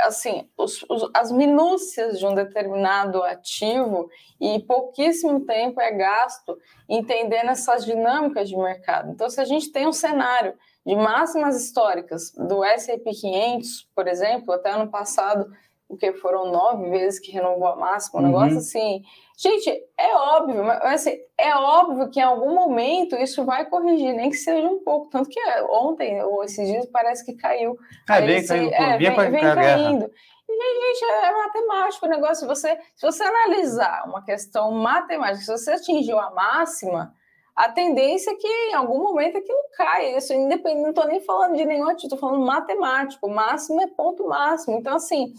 assim 0.00 0.50
os, 0.59 0.85
os, 0.90 1.09
as 1.14 1.30
minúcias 1.30 2.18
de 2.18 2.26
um 2.26 2.35
determinado 2.35 3.23
ativo 3.23 4.11
e 4.40 4.59
pouquíssimo 4.59 5.47
tempo 5.47 5.80
é 5.80 5.92
gasto 5.92 6.59
entendendo 6.88 7.50
essas 7.50 7.85
dinâmicas 7.85 8.49
de 8.49 8.56
mercado. 8.56 9.12
Então, 9.12 9.30
se 9.30 9.40
a 9.40 9.45
gente 9.45 9.71
tem 9.71 9.87
um 9.87 9.92
cenário 9.92 10.52
de 10.85 10.97
máximas 10.97 11.62
históricas 11.62 12.33
do 12.33 12.64
S&P 12.64 13.09
500, 13.09 13.88
por 13.95 14.09
exemplo, 14.09 14.52
até 14.52 14.71
ano 14.71 14.90
passado 14.90 15.49
o 15.88 15.97
que 15.97 16.12
foram 16.14 16.50
nove 16.50 16.90
vezes 16.90 17.21
que 17.21 17.31
renovou 17.31 17.69
a 17.69 17.76
máxima, 17.76 18.21
um 18.21 18.25
uhum. 18.25 18.28
negócio 18.31 18.59
assim. 18.59 19.02
Gente, 19.38 19.71
é 19.97 20.14
óbvio, 20.14 20.64
mas 20.64 20.83
assim, 20.83 21.19
é 21.38 21.55
óbvio 21.55 22.09
que 22.11 22.19
em 22.19 22.23
algum 22.23 22.55
momento 22.55 23.16
isso 23.16 23.45
vai 23.45 23.66
corrigir, 23.66 24.12
nem 24.14 24.31
que 24.31 24.37
seja 24.37 24.66
um 24.66 24.83
pouco. 24.83 25.11
Tanto 25.11 25.28
que 25.28 25.40
ontem, 25.71 26.23
ou 26.23 26.43
esses 26.43 26.66
dias, 26.66 26.87
parece 26.87 27.25
que 27.25 27.35
caiu. 27.35 27.76
É, 28.09 28.21
vem, 28.21 28.37
esse, 28.38 28.49
caiu, 28.49 28.71
é, 28.73 28.99
vem, 28.99 29.31
vem 29.31 29.40
caindo. 29.40 30.11
E, 30.49 30.95
gente, 30.95 31.05
é 31.05 31.33
matemático 31.33 32.07
o 32.07 32.09
negócio. 32.09 32.37
Se 32.37 32.47
você, 32.47 32.78
se 32.95 33.05
você 33.05 33.23
analisar 33.23 34.05
uma 34.09 34.25
questão 34.25 34.71
matemática, 34.73 35.45
se 35.45 35.52
você 35.52 35.73
atingiu 35.73 36.19
a 36.19 36.31
máxima, 36.31 37.12
a 37.55 37.71
tendência 37.71 38.31
é 38.31 38.35
que 38.35 38.47
em 38.47 38.75
algum 38.75 39.02
momento 39.02 39.38
aquilo 39.38 39.59
cai. 39.76 40.16
Isso 40.16 40.33
independente, 40.33 40.83
não 40.83 40.90
estou 40.90 41.07
nem 41.07 41.21
falando 41.21 41.57
de 41.57 41.64
nenhum 41.64 41.88
ativo, 41.88 42.07
estou 42.07 42.19
falando 42.19 42.45
matemático. 42.45 43.26
O 43.26 43.31
máximo 43.31 43.83
é 43.83 43.87
ponto 43.87 44.28
máximo. 44.28 44.78
Então, 44.78 44.97
assim, 44.97 45.33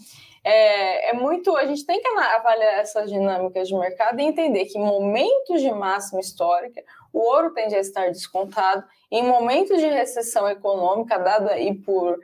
é, 0.44 1.10
é, 1.10 1.12
muito. 1.12 1.56
A 1.56 1.66
gente 1.66 1.84
tem 1.84 2.00
que 2.00 2.08
avaliar 2.08 2.80
essas 2.80 3.10
dinâmicas 3.10 3.68
de 3.68 3.74
mercado 3.74 4.20
e 4.20 4.24
entender 4.24 4.66
que 4.66 4.78
em 4.78 4.82
momentos 4.82 5.60
de 5.60 5.70
máxima 5.70 6.20
histórica, 6.20 6.82
o 7.12 7.18
ouro 7.18 7.52
tende 7.52 7.74
a 7.74 7.80
estar 7.80 8.08
descontado. 8.08 8.84
Em 9.10 9.22
momentos 9.22 9.78
de 9.78 9.86
recessão 9.86 10.48
econômica, 10.48 11.18
dada 11.18 11.52
aí 11.52 11.74
por 11.74 12.18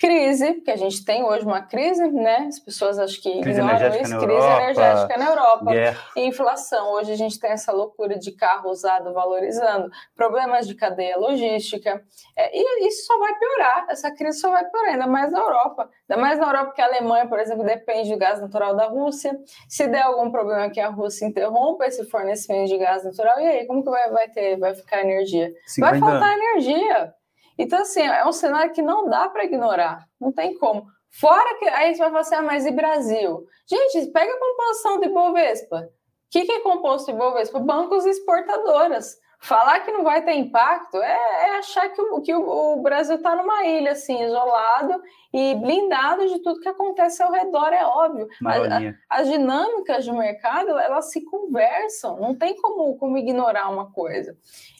crise, 0.00 0.54
que 0.62 0.70
a 0.70 0.76
gente 0.76 1.04
tem 1.04 1.22
hoje 1.22 1.44
uma 1.44 1.60
crise, 1.60 2.10
né? 2.10 2.46
As 2.48 2.58
pessoas 2.58 2.98
acho 2.98 3.20
que 3.20 3.40
crise 3.42 3.60
ignoram 3.60 3.88
isso, 3.88 4.18
crise 4.18 4.24
Europa, 4.24 4.62
energética 4.62 5.18
na 5.18 5.28
Europa, 5.28 5.70
e 6.16 6.26
inflação. 6.26 6.92
Hoje 6.94 7.12
a 7.12 7.16
gente 7.16 7.38
tem 7.38 7.50
essa 7.50 7.70
loucura 7.70 8.18
de 8.18 8.32
carro 8.32 8.70
usado 8.70 9.12
valorizando, 9.12 9.90
problemas 10.16 10.66
de 10.66 10.74
cadeia 10.74 11.18
logística, 11.18 12.02
é, 12.34 12.50
e 12.58 12.88
isso 12.88 13.06
só 13.06 13.18
vai 13.18 13.38
piorar, 13.38 13.86
essa 13.90 14.10
crise 14.10 14.40
só 14.40 14.50
vai 14.50 14.64
piorar, 14.64 14.92
ainda 14.92 15.06
mais 15.06 15.30
na 15.30 15.38
Europa. 15.38 15.90
Ainda 16.08 16.22
mais 16.22 16.38
na 16.38 16.46
Europa 16.46 16.72
que 16.72 16.80
a 16.80 16.86
Alemanha, 16.86 17.28
por 17.28 17.38
exemplo, 17.38 17.62
depende 17.62 18.10
do 18.10 18.18
gás 18.18 18.40
natural 18.40 18.74
da 18.74 18.86
Rússia. 18.86 19.38
Se 19.68 19.86
der 19.86 20.02
algum 20.02 20.30
problema 20.30 20.70
que 20.70 20.80
a 20.80 20.88
Rússia 20.88 21.26
interrompa 21.26 21.84
esse 21.84 22.08
fornecimento 22.08 22.68
de 22.68 22.78
gás 22.78 23.04
natural, 23.04 23.38
e 23.38 23.46
aí, 23.46 23.66
como 23.66 23.84
que 23.84 23.90
vai, 23.90 24.10
vai 24.10 24.28
ter, 24.30 24.58
vai 24.58 24.74
ficar 24.74 25.02
energia? 25.02 25.52
Vai 25.78 25.98
faltar 25.98 26.32
energia. 26.38 27.14
Então, 27.60 27.82
assim, 27.82 28.00
é 28.00 28.26
um 28.26 28.32
cenário 28.32 28.72
que 28.72 28.80
não 28.80 29.06
dá 29.06 29.28
para 29.28 29.44
ignorar, 29.44 30.08
não 30.18 30.32
tem 30.32 30.56
como. 30.56 30.86
Fora 31.10 31.58
que 31.58 31.68
aí 31.68 31.94
você 31.94 32.00
vai 32.00 32.08
falar 32.08 32.20
assim, 32.20 32.34
ah, 32.36 32.42
mas 32.42 32.64
e 32.64 32.70
Brasil? 32.70 33.44
Gente, 33.66 34.10
pega 34.12 34.32
a 34.32 34.38
composição 34.38 34.98
do 34.98 35.04
Ibovespa. 35.04 35.76
O 35.76 35.90
que, 36.30 36.46
que 36.46 36.52
é 36.52 36.60
composto 36.60 37.10
de 37.10 37.18
Ibovespa? 37.18 37.60
Bancos 37.60 38.06
exportadoras. 38.06 39.18
Falar 39.42 39.80
que 39.80 39.92
não 39.92 40.02
vai 40.02 40.24
ter 40.24 40.32
impacto 40.32 40.96
é, 41.02 41.48
é 41.48 41.58
achar 41.58 41.90
que, 41.90 42.00
o, 42.00 42.20
que 42.22 42.34
o, 42.34 42.76
o 42.76 42.82
Brasil 42.82 43.16
está 43.16 43.36
numa 43.36 43.64
ilha, 43.66 43.92
assim, 43.92 44.22
isolado 44.22 45.02
e 45.30 45.54
blindado 45.56 46.28
de 46.28 46.38
tudo 46.42 46.60
que 46.60 46.68
acontece 46.68 47.22
ao 47.22 47.30
redor, 47.30 47.74
é 47.74 47.84
óbvio. 47.84 48.26
As, 48.46 48.94
as, 49.08 49.28
dinâmicas 49.28 50.04
de 50.04 50.12
mercado, 50.12 50.78
elas 50.78 51.10
se 51.10 51.22
conversam, 51.24 52.18
não 52.20 52.34
tem 52.34 52.56
como, 52.56 52.96
como 52.96 53.18
ignorar 53.18 53.68
uma 53.68 53.90
coisa. 53.92 54.34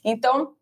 Então, 0.05 0.55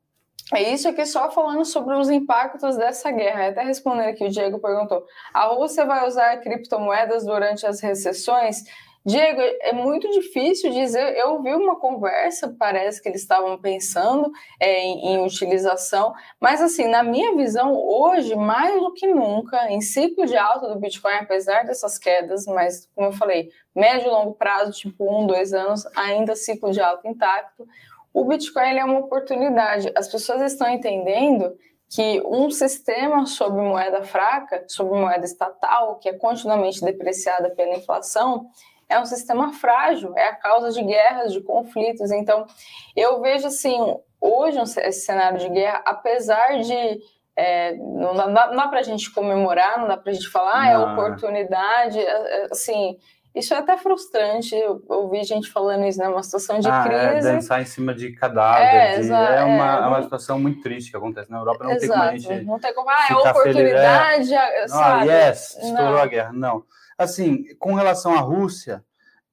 é 0.54 0.72
isso 0.72 0.88
aqui 0.88 1.04
só 1.04 1.30
falando 1.30 1.64
sobre 1.64 1.94
os 1.94 2.08
impactos 2.08 2.76
dessa 2.76 3.10
guerra. 3.10 3.48
Até 3.48 3.62
respondendo 3.62 4.08
aqui, 4.08 4.24
o 4.24 4.30
Diego 4.30 4.58
perguntou: 4.58 5.04
a 5.32 5.44
Rússia 5.46 5.84
vai 5.84 6.06
usar 6.06 6.38
criptomoedas 6.38 7.24
durante 7.24 7.66
as 7.66 7.80
recessões? 7.80 8.64
Diego, 9.08 9.40
é 9.40 9.72
muito 9.72 10.10
difícil 10.10 10.70
dizer. 10.70 11.16
Eu 11.16 11.34
ouvi 11.34 11.54
uma 11.54 11.76
conversa, 11.76 12.54
parece 12.58 13.02
que 13.02 13.08
eles 13.08 13.22
estavam 13.22 13.58
pensando 13.58 14.30
é, 14.60 14.80
em, 14.80 15.14
em, 15.14 15.24
utilização, 15.24 16.12
mas 16.40 16.60
assim, 16.60 16.86
na 16.88 17.02
minha 17.02 17.34
visão, 17.34 17.72
hoje, 17.74 18.34
mais 18.34 18.78
do 18.78 18.92
que 18.92 19.06
nunca, 19.06 19.70
em 19.70 19.80
ciclo 19.80 20.26
de 20.26 20.36
alta 20.36 20.68
do 20.68 20.78
Bitcoin, 20.78 21.14
apesar 21.14 21.64
dessas 21.64 21.96
quedas, 21.96 22.44
mas 22.46 22.86
como 22.94 23.08
eu 23.08 23.12
falei, 23.12 23.50
médio 23.74 24.08
e 24.08 24.10
longo 24.10 24.34
prazo, 24.34 24.72
tipo 24.72 25.10
um, 25.10 25.26
dois 25.26 25.54
anos, 25.54 25.86
ainda 25.96 26.36
ciclo 26.36 26.70
de 26.70 26.80
alta 26.80 27.08
intacto 27.08 27.66
o 28.12 28.24
Bitcoin 28.24 28.78
é 28.78 28.84
uma 28.84 28.98
oportunidade. 28.98 29.92
As 29.94 30.08
pessoas 30.08 30.40
estão 30.52 30.68
entendendo 30.68 31.56
que 31.90 32.20
um 32.26 32.50
sistema 32.50 33.24
sob 33.26 33.60
moeda 33.60 34.02
fraca, 34.02 34.64
sob 34.68 34.90
moeda 34.90 35.24
estatal, 35.24 35.96
que 35.96 36.08
é 36.08 36.12
continuamente 36.12 36.82
depreciada 36.82 37.50
pela 37.50 37.76
inflação, 37.76 38.46
é 38.88 38.98
um 38.98 39.06
sistema 39.06 39.52
frágil, 39.52 40.12
é 40.16 40.28
a 40.28 40.34
causa 40.34 40.70
de 40.70 40.82
guerras, 40.82 41.32
de 41.32 41.40
conflitos. 41.40 42.10
Então, 42.10 42.46
eu 42.96 43.20
vejo 43.20 43.46
assim, 43.46 43.78
hoje 44.20 44.58
esse 44.60 45.04
cenário 45.04 45.38
de 45.38 45.48
guerra, 45.48 45.82
apesar 45.84 46.58
de 46.60 47.00
é, 47.36 47.76
não 47.76 48.14
dá, 48.16 48.26
dá 48.48 48.66
para 48.66 48.80
a 48.80 48.82
gente 48.82 49.12
comemorar, 49.12 49.78
não 49.78 49.86
dá 49.86 49.96
para 49.96 50.10
a 50.10 50.14
gente 50.14 50.28
falar, 50.28 50.60
ah, 50.60 50.70
é 50.70 50.76
oportunidade, 50.76 51.96
é, 51.96 52.02
é, 52.02 52.48
assim, 52.50 52.98
isso 53.38 53.54
é 53.54 53.58
até 53.58 53.76
frustrante. 53.76 54.54
Eu 54.54 54.82
ouvi 54.88 55.22
gente 55.24 55.50
falando 55.50 55.86
isso, 55.86 55.98
né? 55.98 56.08
Uma 56.08 56.22
situação 56.22 56.58
de 56.58 56.68
ah, 56.68 56.84
é, 56.86 57.10
crise. 57.10 57.28
É, 57.28 57.32
dançar 57.32 57.62
em 57.62 57.64
cima 57.64 57.94
de 57.94 58.12
cadáver. 58.12 58.64
É, 58.64 59.00
de... 59.00 59.10
é, 59.10 59.44
uma, 59.44 59.76
é, 59.76 59.86
uma 59.86 60.02
situação 60.02 60.38
muito 60.38 60.60
triste 60.60 60.90
que 60.90 60.96
acontece 60.96 61.30
na 61.30 61.38
Europa. 61.38 61.64
Não 61.64 61.72
exato. 61.72 61.80
tem 61.80 61.90
como 61.90 62.02
a 62.02 62.16
gente. 62.16 62.46
Não 62.46 62.58
tem 62.58 62.74
como. 62.74 62.90
Ah, 62.90 63.06
é 63.10 63.14
oportunidade. 63.14 64.34
É... 64.34 64.68
Sabe? 64.68 65.10
Ah, 65.10 65.28
yes, 65.28 65.56
estourou 65.56 65.92
não. 65.92 65.98
a 65.98 66.06
guerra. 66.06 66.32
Não. 66.32 66.64
Assim, 66.96 67.44
com 67.58 67.74
relação 67.74 68.12
à 68.12 68.20
Rússia, 68.20 68.84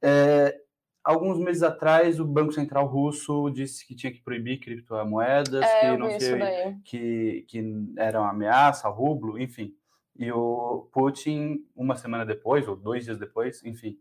é, 0.02 0.56
alguns 1.04 1.40
meses 1.40 1.64
atrás 1.64 2.20
o 2.20 2.26
Banco 2.26 2.52
Central 2.52 2.86
Russo 2.86 3.50
disse 3.50 3.88
que 3.88 3.96
tinha 3.96 4.12
que 4.12 4.22
proibir 4.22 4.60
criptomoedas, 4.60 5.64
é, 5.64 5.80
que 5.80 5.98
não 5.98 6.20
sei, 6.20 6.40
que, 6.84 7.46
que 7.48 7.64
era 7.98 8.22
uma 8.22 8.30
ameaça 8.30 8.88
ao 8.88 8.94
rublo, 8.94 9.40
enfim. 9.40 9.74
E 10.18 10.32
o 10.32 10.88
Putin, 10.94 11.66
uma 11.76 11.96
semana 11.96 12.26
depois, 12.26 12.68
ou 12.68 12.76
dois 12.76 13.04
dias 13.04 13.18
depois, 13.18 13.64
enfim, 13.66 13.98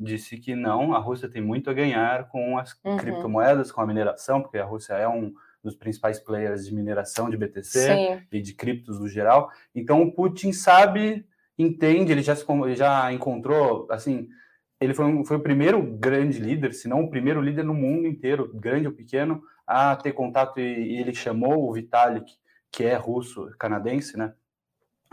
disse 0.00 0.38
que 0.38 0.54
não, 0.54 0.94
a 0.94 0.98
Rússia 0.98 1.28
tem 1.28 1.42
muito 1.42 1.68
a 1.68 1.74
ganhar 1.74 2.28
com 2.28 2.56
as 2.56 2.78
uhum. 2.84 2.96
criptomoedas, 2.96 3.70
com 3.70 3.80
a 3.80 3.86
mineração, 3.86 4.40
porque 4.40 4.58
a 4.58 4.64
Rússia 4.64 4.94
é 4.94 5.06
um 5.06 5.32
dos 5.62 5.74
principais 5.74 6.18
players 6.18 6.66
de 6.66 6.74
mineração 6.74 7.28
de 7.28 7.36
BTC 7.36 7.78
Sim. 7.80 8.22
e 8.32 8.40
de 8.40 8.54
criptos 8.54 8.98
no 8.98 9.08
geral. 9.08 9.50
Então 9.74 10.02
o 10.02 10.12
Putin 10.12 10.52
sabe, 10.52 11.26
entende, 11.58 12.12
ele 12.12 12.22
já, 12.22 12.34
se, 12.34 12.46
já 12.74 13.12
encontrou, 13.12 13.86
assim, 13.90 14.28
ele 14.80 14.94
foi, 14.94 15.04
um, 15.04 15.24
foi 15.24 15.36
o 15.36 15.42
primeiro 15.42 15.82
grande 15.82 16.38
líder, 16.38 16.72
se 16.72 16.88
não 16.88 17.02
o 17.02 17.10
primeiro 17.10 17.42
líder 17.42 17.64
no 17.64 17.74
mundo 17.74 18.06
inteiro, 18.06 18.50
grande 18.54 18.86
ou 18.86 18.92
pequeno, 18.92 19.42
a 19.66 19.94
ter 19.96 20.12
contato 20.12 20.60
e, 20.60 20.62
e 20.62 21.00
ele 21.00 21.12
chamou 21.12 21.68
o 21.68 21.72
Vitalik, 21.72 22.32
que 22.70 22.84
é 22.84 22.94
russo, 22.94 23.50
canadense, 23.58 24.16
né? 24.16 24.32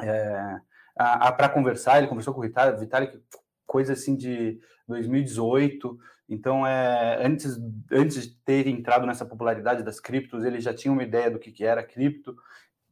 É, 0.02 0.60
para 0.96 1.50
conversar, 1.50 1.98
ele 1.98 2.08
conversou 2.08 2.34
com 2.34 2.40
o 2.40 2.44
Vitalik, 2.44 2.80
Vitalik, 2.80 3.22
coisa 3.66 3.94
assim 3.94 4.16
de 4.16 4.60
2018. 4.88 5.98
Então, 6.28 6.66
é, 6.66 7.24
antes, 7.26 7.58
antes 7.92 8.24
de 8.24 8.36
ter 8.44 8.68
entrado 8.68 9.06
nessa 9.06 9.26
popularidade 9.26 9.84
das 9.84 10.00
criptos, 10.00 10.44
ele 10.44 10.60
já 10.60 10.74
tinha 10.74 10.92
uma 10.92 11.04
ideia 11.04 11.30
do 11.30 11.40
que, 11.40 11.52
que 11.52 11.64
era 11.64 11.84
cripto. 11.84 12.36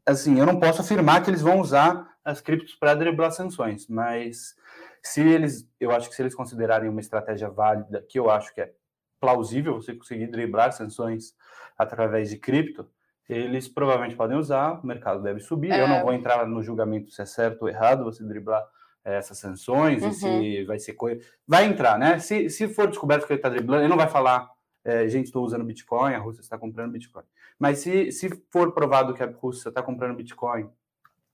Assim, 0.06 0.40
eu 0.40 0.46
não 0.46 0.60
posso 0.60 0.82
afirmar 0.82 1.24
que 1.24 1.30
eles 1.30 1.42
vão 1.42 1.60
usar 1.60 2.14
as 2.24 2.42
criptos 2.42 2.76
para 2.76 2.94
driblar 2.94 3.32
sanções, 3.32 3.88
mas 3.88 4.56
se 5.02 5.22
eles, 5.22 5.68
eu 5.80 5.92
acho 5.92 6.10
que 6.10 6.16
se 6.16 6.22
eles 6.22 6.36
considerarem 6.36 6.90
uma 6.90 7.02
estratégia 7.02 7.50
válida, 7.50 8.06
que 8.08 8.18
eu 8.18 8.30
acho 8.30 8.54
que 8.54 8.62
é 8.62 8.72
plausível 9.20 9.76
você 9.76 9.94
conseguir 9.94 10.28
driblar 10.28 10.72
sanções 10.72 11.34
através 11.78 12.30
de 12.30 12.38
cripto, 12.38 12.90
eles 13.30 13.68
provavelmente 13.68 14.16
podem 14.16 14.38
usar, 14.38 14.80
o 14.84 14.88
mercado 14.88 15.22
deve 15.22 15.40
subir. 15.40 15.72
É... 15.72 15.82
Eu 15.82 15.88
não 15.88 16.02
vou 16.02 16.14
entrar 16.14 16.46
no 16.48 16.62
julgamento 16.62 17.12
se 17.12 17.22
é 17.22 17.26
certo 17.26 17.64
ou 17.64 17.70
errado 17.70 18.04
você 18.04 18.24
driblar 18.24 18.64
é, 19.06 19.16
essas 19.16 19.38
sanções 19.38 20.02
uhum. 20.02 20.10
e 20.10 20.14
se 20.14 20.26
uhum. 20.26 20.66
vai 20.66 20.80
ser 20.80 20.94
coisa. 20.94 21.22
Vai 21.48 21.66
entrar, 21.66 21.98
né? 21.98 22.20
Se, 22.20 22.50
se 22.50 22.68
for 22.68 22.88
descoberto 22.88 23.26
que 23.26 23.34
ele 23.34 23.40
está 23.40 23.50
driblando, 23.50 23.84
ele 23.84 23.90
não 23.90 23.98
vai 23.98 24.08
falar, 24.08 24.50
é, 24.84 25.08
gente, 25.08 25.26
estou 25.26 25.44
usando 25.44 25.64
Bitcoin, 25.64 26.14
a 26.14 26.20
Rússia 26.20 26.42
está 26.42 26.58
comprando 26.58 26.92
Bitcoin. 26.92 27.24
Mas 27.60 27.80
se, 27.80 28.12
se 28.12 28.30
for 28.52 28.72
provado 28.74 29.14
que 29.14 29.24
a 29.24 29.30
Rússia 29.30 29.70
está 29.70 29.82
comprando 29.82 30.16
Bitcoin, 30.16 30.70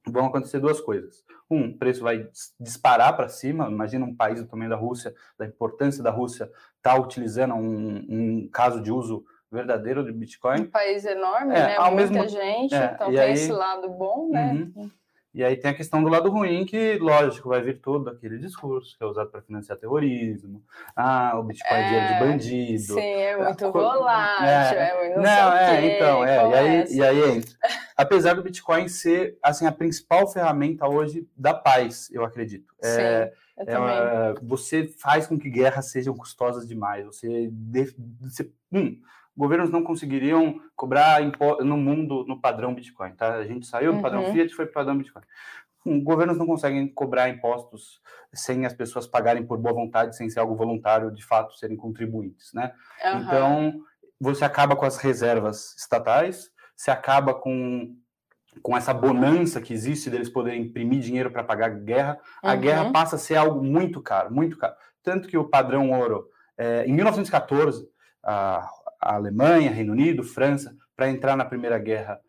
vão 0.07 0.27
acontecer 0.27 0.59
duas 0.59 0.79
coisas. 0.79 1.23
Um, 1.49 1.69
o 1.69 1.77
preço 1.77 2.03
vai 2.03 2.27
disparar 2.59 3.15
para 3.15 3.27
cima. 3.27 3.69
Imagina 3.69 4.05
um 4.05 4.15
país 4.15 4.41
do 4.41 4.47
tamanho 4.47 4.69
da 4.69 4.75
Rússia, 4.75 5.13
da 5.37 5.45
importância 5.45 6.03
da 6.03 6.11
Rússia, 6.11 6.49
está 6.77 6.95
utilizando 6.95 7.55
um, 7.55 8.05
um 8.09 8.49
caso 8.51 8.81
de 8.81 8.91
uso 8.91 9.25
verdadeiro 9.51 10.03
de 10.03 10.11
Bitcoin. 10.11 10.61
Um 10.61 10.69
país 10.69 11.05
enorme, 11.05 11.55
é, 11.55 11.59
né? 11.59 11.79
Muita 11.91 12.11
mesmo... 12.11 12.27
gente, 12.29 12.75
é, 12.75 12.91
então 12.93 13.07
tem 13.07 13.19
aí... 13.19 13.33
esse 13.33 13.51
lado 13.51 13.89
bom, 13.89 14.29
né? 14.29 14.51
Uhum. 14.75 14.89
E 15.31 15.43
aí 15.43 15.55
tem 15.55 15.69
a 15.69 15.75
questão 15.75 16.03
do 16.03 16.09
lado 16.09 16.31
ruim, 16.31 16.65
que, 16.65 16.97
lógico, 16.97 17.49
vai 17.49 17.61
vir 17.61 17.79
todo 17.79 18.09
aquele 18.09 18.39
discurso 18.39 18.97
que 18.97 19.03
é 19.03 19.07
usado 19.07 19.29
para 19.29 19.43
financiar 19.43 19.77
terrorismo. 19.77 20.63
Ah, 20.95 21.33
o 21.37 21.43
Bitcoin 21.43 21.77
é, 21.77 21.81
é 21.81 21.85
dinheiro 21.85 22.07
de 22.07 22.13
é, 22.13 22.19
bandido. 22.19 22.93
Sim, 22.95 22.99
é 22.99 23.37
muito 23.37 23.65
ah, 23.65 23.69
volátil, 23.69 24.47
é, 24.47 24.89
é 24.89 24.99
muito 24.99 25.15
não, 25.17 25.23
não 25.23 25.53
é, 25.53 25.95
então, 25.95 26.25
é, 26.25 26.49
e 26.49 26.53
aí, 26.55 26.93
e 26.95 27.03
aí 27.03 27.37
entra. 27.37 27.51
Apesar 27.95 28.33
do 28.33 28.41
Bitcoin 28.41 28.87
ser, 28.87 29.37
assim, 29.43 29.67
a 29.67 29.71
principal 29.71 30.27
ferramenta 30.27 30.87
hoje 30.87 31.27
da 31.37 31.53
paz, 31.53 32.09
eu 32.11 32.25
acredito. 32.25 32.73
É, 32.83 33.27
sim, 33.27 33.63
é, 33.67 34.33
você 34.41 34.87
faz 34.87 35.27
com 35.27 35.37
que 35.37 35.49
guerras 35.49 35.91
sejam 35.91 36.15
custosas 36.15 36.67
demais. 36.67 37.05
Você, 37.05 37.51
você 38.19 38.51
hum, 38.73 38.97
governos 39.39 39.69
não 39.69 39.81
conseguiriam 39.81 40.59
cobrar 40.75 41.21
no 41.61 41.77
mundo 41.77 42.25
no 42.27 42.41
padrão 42.41 42.75
Bitcoin, 42.75 43.11
tá? 43.13 43.35
A 43.35 43.45
gente 43.45 43.65
saiu 43.65 43.93
do 43.93 44.01
padrão 44.01 44.25
uhum. 44.25 44.33
Fiat 44.33 44.53
foi 44.53 44.65
para 44.65 44.71
o 44.71 44.73
padrão 44.73 44.97
Bitcoin. 44.97 45.23
Hum, 45.85 46.03
governos 46.03 46.37
não 46.37 46.45
conseguem 46.45 46.85
cobrar 46.89 47.29
impostos 47.29 48.01
sem 48.33 48.65
as 48.65 48.73
pessoas 48.73 49.07
pagarem 49.07 49.45
por 49.45 49.57
boa 49.57 49.73
vontade, 49.73 50.17
sem 50.17 50.29
ser 50.29 50.41
algo 50.41 50.57
voluntário, 50.57 51.09
de 51.09 51.25
fato, 51.25 51.57
serem 51.57 51.77
contribuintes, 51.77 52.53
né? 52.53 52.73
Uhum. 53.01 53.21
Então, 53.21 53.81
você 54.19 54.43
acaba 54.43 54.75
com 54.75 54.85
as 54.85 54.97
reservas 54.97 55.73
estatais, 55.77 56.51
você 56.75 56.91
acaba 56.91 57.33
com 57.33 57.95
com 58.61 58.75
essa 58.75 58.93
bonança 58.93 59.61
que 59.61 59.71
existe 59.73 60.09
deles 60.09 60.27
poderem 60.27 60.63
imprimir 60.63 60.99
dinheiro 60.99 61.31
para 61.31 61.43
pagar 61.43 61.69
guerra, 61.69 62.19
a 62.43 62.53
uhum. 62.53 62.59
guerra 62.59 62.91
passa 62.91 63.15
a 63.15 63.19
ser 63.19 63.35
algo 63.35 63.63
muito 63.63 64.01
caro, 64.01 64.33
muito 64.33 64.57
caro. 64.57 64.73
Tanto 65.01 65.29
que 65.29 65.37
o 65.37 65.47
padrão 65.47 65.91
ouro, 65.91 66.27
é, 66.57 66.83
em 66.85 66.91
1914, 66.91 67.87
a, 68.23 68.69
a 68.99 69.15
Alemanha, 69.15 69.71
Reino 69.71 69.93
Unido, 69.93 70.23
França, 70.23 70.75
para 70.95 71.09
entrar 71.09 71.35
na 71.35 71.45
Primeira 71.45 71.77
Guerra, 71.77 72.19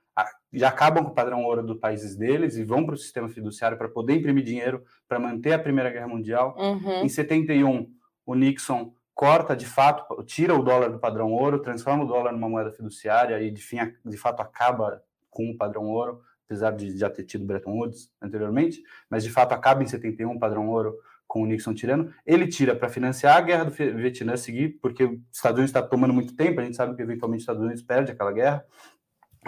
já 0.53 0.69
acabam 0.69 1.05
com 1.05 1.11
o 1.11 1.15
padrão 1.15 1.45
ouro 1.45 1.63
dos 1.63 1.79
países 1.79 2.17
deles 2.17 2.57
e 2.57 2.65
vão 2.65 2.85
para 2.85 2.95
o 2.95 2.99
sistema 2.99 3.29
fiduciário 3.29 3.79
para 3.79 3.89
poder 3.89 4.15
imprimir 4.15 4.45
dinheiro 4.45 4.85
para 5.09 5.19
manter 5.19 5.53
a 5.53 5.59
Primeira 5.59 5.91
Guerra 5.91 6.09
Mundial. 6.09 6.57
Uhum. 6.59 7.05
Em 7.05 7.09
71, 7.09 7.89
o 8.27 8.35
Nixon 8.35 8.93
corta 9.15 9.55
de 9.55 9.67
fato, 9.67 10.23
tira 10.25 10.55
o 10.55 10.63
dólar 10.63 10.91
do 10.91 10.99
padrão 10.99 11.33
ouro, 11.33 11.61
transforma 11.61 12.05
o 12.05 12.07
dólar 12.07 12.33
numa 12.33 12.49
moeda 12.49 12.73
fiduciária 12.73 13.41
e 13.43 13.51
de, 13.51 13.63
fim, 13.63 13.79
de 14.05 14.17
fato 14.17 14.41
acaba 14.41 15.03
com 15.29 15.51
o 15.51 15.57
padrão 15.57 15.85
ouro, 15.85 16.23
apesar 16.47 16.73
de 16.73 16.97
já 16.97 17.09
ter 17.09 17.25
tido 17.25 17.45
Bretton 17.45 17.73
Woods 17.73 18.11
anteriormente, 18.21 18.83
mas 19.09 19.23
de 19.23 19.31
fato 19.31 19.53
acaba 19.53 19.83
em 19.83 19.87
71 19.87 20.33
o 20.33 20.41
padrão 20.41 20.69
ouro 20.69 20.97
com 21.31 21.43
o 21.43 21.47
Nixon 21.47 21.73
tirando. 21.73 22.13
Ele 22.27 22.49
tira 22.49 22.75
para 22.75 22.89
financiar 22.89 23.37
a 23.37 23.41
guerra 23.41 23.65
do 23.67 23.71
Vietnã 23.71 24.37
seguir, 24.37 24.81
porque 24.83 25.05
os 25.05 25.17
Estados 25.33 25.59
Unidos 25.59 25.71
está 25.71 25.81
tomando 25.81 26.13
muito 26.13 26.35
tempo, 26.35 26.61
a 26.61 26.65
gente 26.65 26.77
sabe 26.77 26.97
que 26.97 27.03
eventualmente 27.03 27.39
os 27.39 27.43
Estados 27.45 27.63
Unidos 27.63 27.83
perde 27.85 28.11
aquela 28.11 28.33
guerra, 28.33 28.65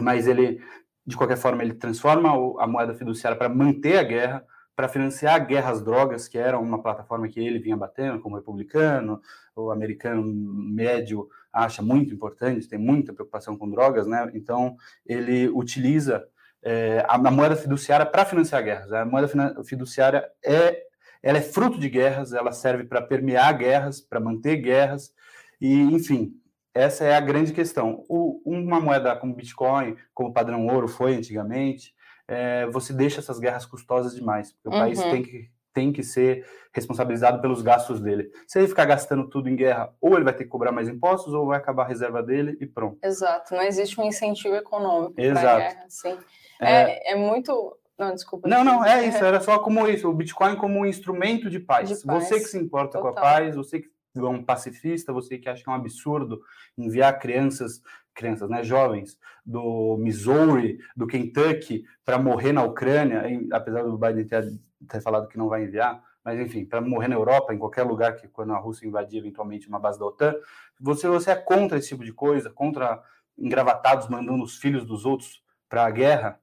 mas 0.00 0.28
ele, 0.28 0.62
de 1.04 1.16
qualquer 1.16 1.36
forma, 1.36 1.60
ele 1.60 1.74
transforma 1.74 2.30
a 2.62 2.68
moeda 2.68 2.94
fiduciária 2.94 3.36
para 3.36 3.48
manter 3.48 3.98
a 3.98 4.04
guerra, 4.04 4.46
para 4.76 4.86
financiar 4.88 5.34
a 5.34 5.38
guerra 5.40 5.72
às 5.72 5.82
drogas, 5.82 6.28
que 6.28 6.38
era 6.38 6.56
uma 6.56 6.80
plataforma 6.80 7.26
que 7.26 7.40
ele 7.40 7.58
vinha 7.58 7.76
batendo 7.76 8.20
como 8.20 8.36
republicano, 8.36 9.20
o 9.56 9.72
americano 9.72 10.22
médio 10.22 11.28
acha 11.52 11.82
muito 11.82 12.14
importante, 12.14 12.68
tem 12.68 12.78
muita 12.78 13.12
preocupação 13.12 13.58
com 13.58 13.68
drogas, 13.68 14.06
né? 14.06 14.30
Então, 14.34 14.76
ele 15.04 15.48
utiliza 15.48 16.24
é, 16.62 17.04
a, 17.08 17.16
a 17.16 17.30
moeda 17.32 17.56
fiduciária 17.56 18.06
para 18.06 18.24
financiar 18.24 18.62
guerras. 18.62 18.92
A 18.92 19.04
moeda 19.04 19.28
fiduciária 19.64 20.24
é 20.44 20.91
ela 21.22 21.38
é 21.38 21.42
fruto 21.42 21.78
de 21.78 21.88
guerras, 21.88 22.32
ela 22.32 22.52
serve 22.52 22.84
para 22.84 23.00
permear 23.00 23.56
guerras, 23.56 24.00
para 24.00 24.18
manter 24.18 24.56
guerras, 24.56 25.12
e 25.60 25.82
enfim, 25.82 26.34
essa 26.74 27.04
é 27.04 27.14
a 27.14 27.20
grande 27.20 27.52
questão. 27.52 28.04
O, 28.08 28.40
uma 28.44 28.80
moeda 28.80 29.14
como 29.16 29.34
Bitcoin, 29.34 29.96
como 30.12 30.32
padrão 30.32 30.66
ouro 30.66 30.88
foi 30.88 31.14
antigamente, 31.14 31.94
é, 32.26 32.66
você 32.66 32.92
deixa 32.92 33.20
essas 33.20 33.38
guerras 33.38 33.66
custosas 33.66 34.14
demais, 34.14 34.52
porque 34.52 34.68
o 34.68 34.72
uhum. 34.72 34.78
país 34.78 35.00
tem 35.00 35.22
que, 35.22 35.50
tem 35.72 35.92
que 35.92 36.02
ser 36.02 36.46
responsabilizado 36.72 37.40
pelos 37.40 37.62
gastos 37.62 38.00
dele. 38.00 38.30
Se 38.46 38.58
ele 38.58 38.68
ficar 38.68 38.86
gastando 38.86 39.28
tudo 39.28 39.48
em 39.48 39.56
guerra, 39.56 39.94
ou 40.00 40.14
ele 40.14 40.24
vai 40.24 40.32
ter 40.32 40.44
que 40.44 40.50
cobrar 40.50 40.72
mais 40.72 40.88
impostos, 40.88 41.34
ou 41.34 41.46
vai 41.46 41.58
acabar 41.58 41.84
a 41.84 41.88
reserva 41.88 42.22
dele 42.22 42.56
e 42.60 42.66
pronto. 42.66 42.98
Exato, 43.02 43.54
não 43.54 43.62
existe 43.62 44.00
um 44.00 44.04
incentivo 44.04 44.54
econômico 44.54 45.14
para 45.14 45.40
a 45.40 45.58
guerra. 45.58 45.84
Sim. 45.88 46.18
É, 46.60 47.10
é, 47.10 47.12
é 47.12 47.14
muito 47.16 47.76
não, 48.06 48.14
desculpa. 48.14 48.48
Não, 48.48 48.64
não, 48.64 48.84
é 48.84 49.06
isso. 49.08 49.24
Era 49.24 49.40
só 49.40 49.58
como 49.58 49.86
isso. 49.88 50.08
O 50.08 50.14
Bitcoin 50.14 50.56
como 50.56 50.80
um 50.80 50.86
instrumento 50.86 51.48
de 51.48 51.60
paz. 51.60 51.88
De 51.88 52.04
paz. 52.04 52.24
Você 52.28 52.40
que 52.40 52.46
se 52.46 52.58
importa 52.58 52.98
Total. 52.98 53.12
com 53.12 53.18
a 53.18 53.22
paz, 53.22 53.54
você 53.54 53.80
que 53.80 53.90
é 54.16 54.22
um 54.22 54.42
pacifista, 54.42 55.12
você 55.12 55.38
que 55.38 55.48
acha 55.48 55.62
que 55.62 55.68
é 55.70 55.72
um 55.72 55.76
absurdo 55.76 56.42
enviar 56.76 57.18
crianças, 57.18 57.82
crianças, 58.14 58.48
né, 58.50 58.62
jovens 58.62 59.18
do 59.44 59.96
Missouri, 59.98 60.78
do 60.94 61.06
Kentucky, 61.06 61.84
para 62.04 62.18
morrer 62.18 62.52
na 62.52 62.62
Ucrânia, 62.62 63.22
apesar 63.52 63.82
do 63.82 63.96
Biden 63.96 64.26
ter, 64.26 64.52
ter 64.86 65.00
falado 65.00 65.28
que 65.28 65.38
não 65.38 65.48
vai 65.48 65.64
enviar, 65.64 66.02
mas 66.24 66.38
enfim, 66.38 66.64
para 66.64 66.80
morrer 66.80 67.08
na 67.08 67.16
Europa, 67.16 67.54
em 67.54 67.58
qualquer 67.58 67.84
lugar 67.84 68.16
que 68.16 68.28
quando 68.28 68.52
a 68.52 68.58
Rússia 68.58 68.86
invadir 68.86 69.18
eventualmente 69.18 69.68
uma 69.68 69.78
base 69.78 69.98
da 69.98 70.04
OTAN, 70.06 70.34
você, 70.78 71.08
você 71.08 71.30
é 71.30 71.36
contra 71.36 71.78
esse 71.78 71.88
tipo 71.88 72.04
de 72.04 72.12
coisa, 72.12 72.50
contra 72.50 73.02
engravatados 73.36 74.08
mandando 74.08 74.42
os 74.42 74.56
filhos 74.56 74.84
dos 74.84 75.04
outros 75.04 75.42
para 75.68 75.86
a 75.86 75.90
guerra, 75.90 76.38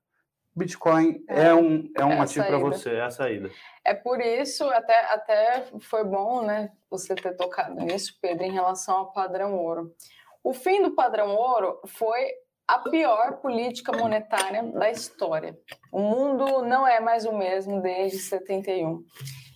Bitcoin 0.59 1.23
é, 1.27 1.47
é 1.47 1.55
um, 1.55 1.89
é 1.97 2.05
um 2.05 2.11
é 2.11 2.19
ativo 2.19 2.45
para 2.45 2.57
você, 2.57 2.91
é 2.91 3.01
a 3.01 3.09
saída. 3.09 3.49
É 3.83 3.93
por 3.93 4.19
isso, 4.19 4.65
até, 4.65 4.99
até 5.05 5.65
foi 5.79 6.03
bom 6.03 6.43
né, 6.43 6.71
você 6.89 7.15
ter 7.15 7.35
tocado 7.35 7.75
nisso, 7.75 8.17
Pedro, 8.21 8.43
em 8.43 8.51
relação 8.51 8.97
ao 8.97 9.13
padrão 9.13 9.55
ouro. 9.55 9.93
O 10.43 10.53
fim 10.53 10.83
do 10.83 10.91
padrão 10.91 11.33
ouro 11.33 11.79
foi 11.87 12.27
a 12.67 12.79
pior 12.79 13.37
política 13.37 13.95
monetária 13.97 14.63
da 14.63 14.91
história. 14.91 15.57
O 15.91 15.99
mundo 15.99 16.61
não 16.61 16.85
é 16.85 16.99
mais 16.99 17.25
o 17.25 17.35
mesmo 17.35 17.81
desde 17.81 18.19
71. 18.19 19.03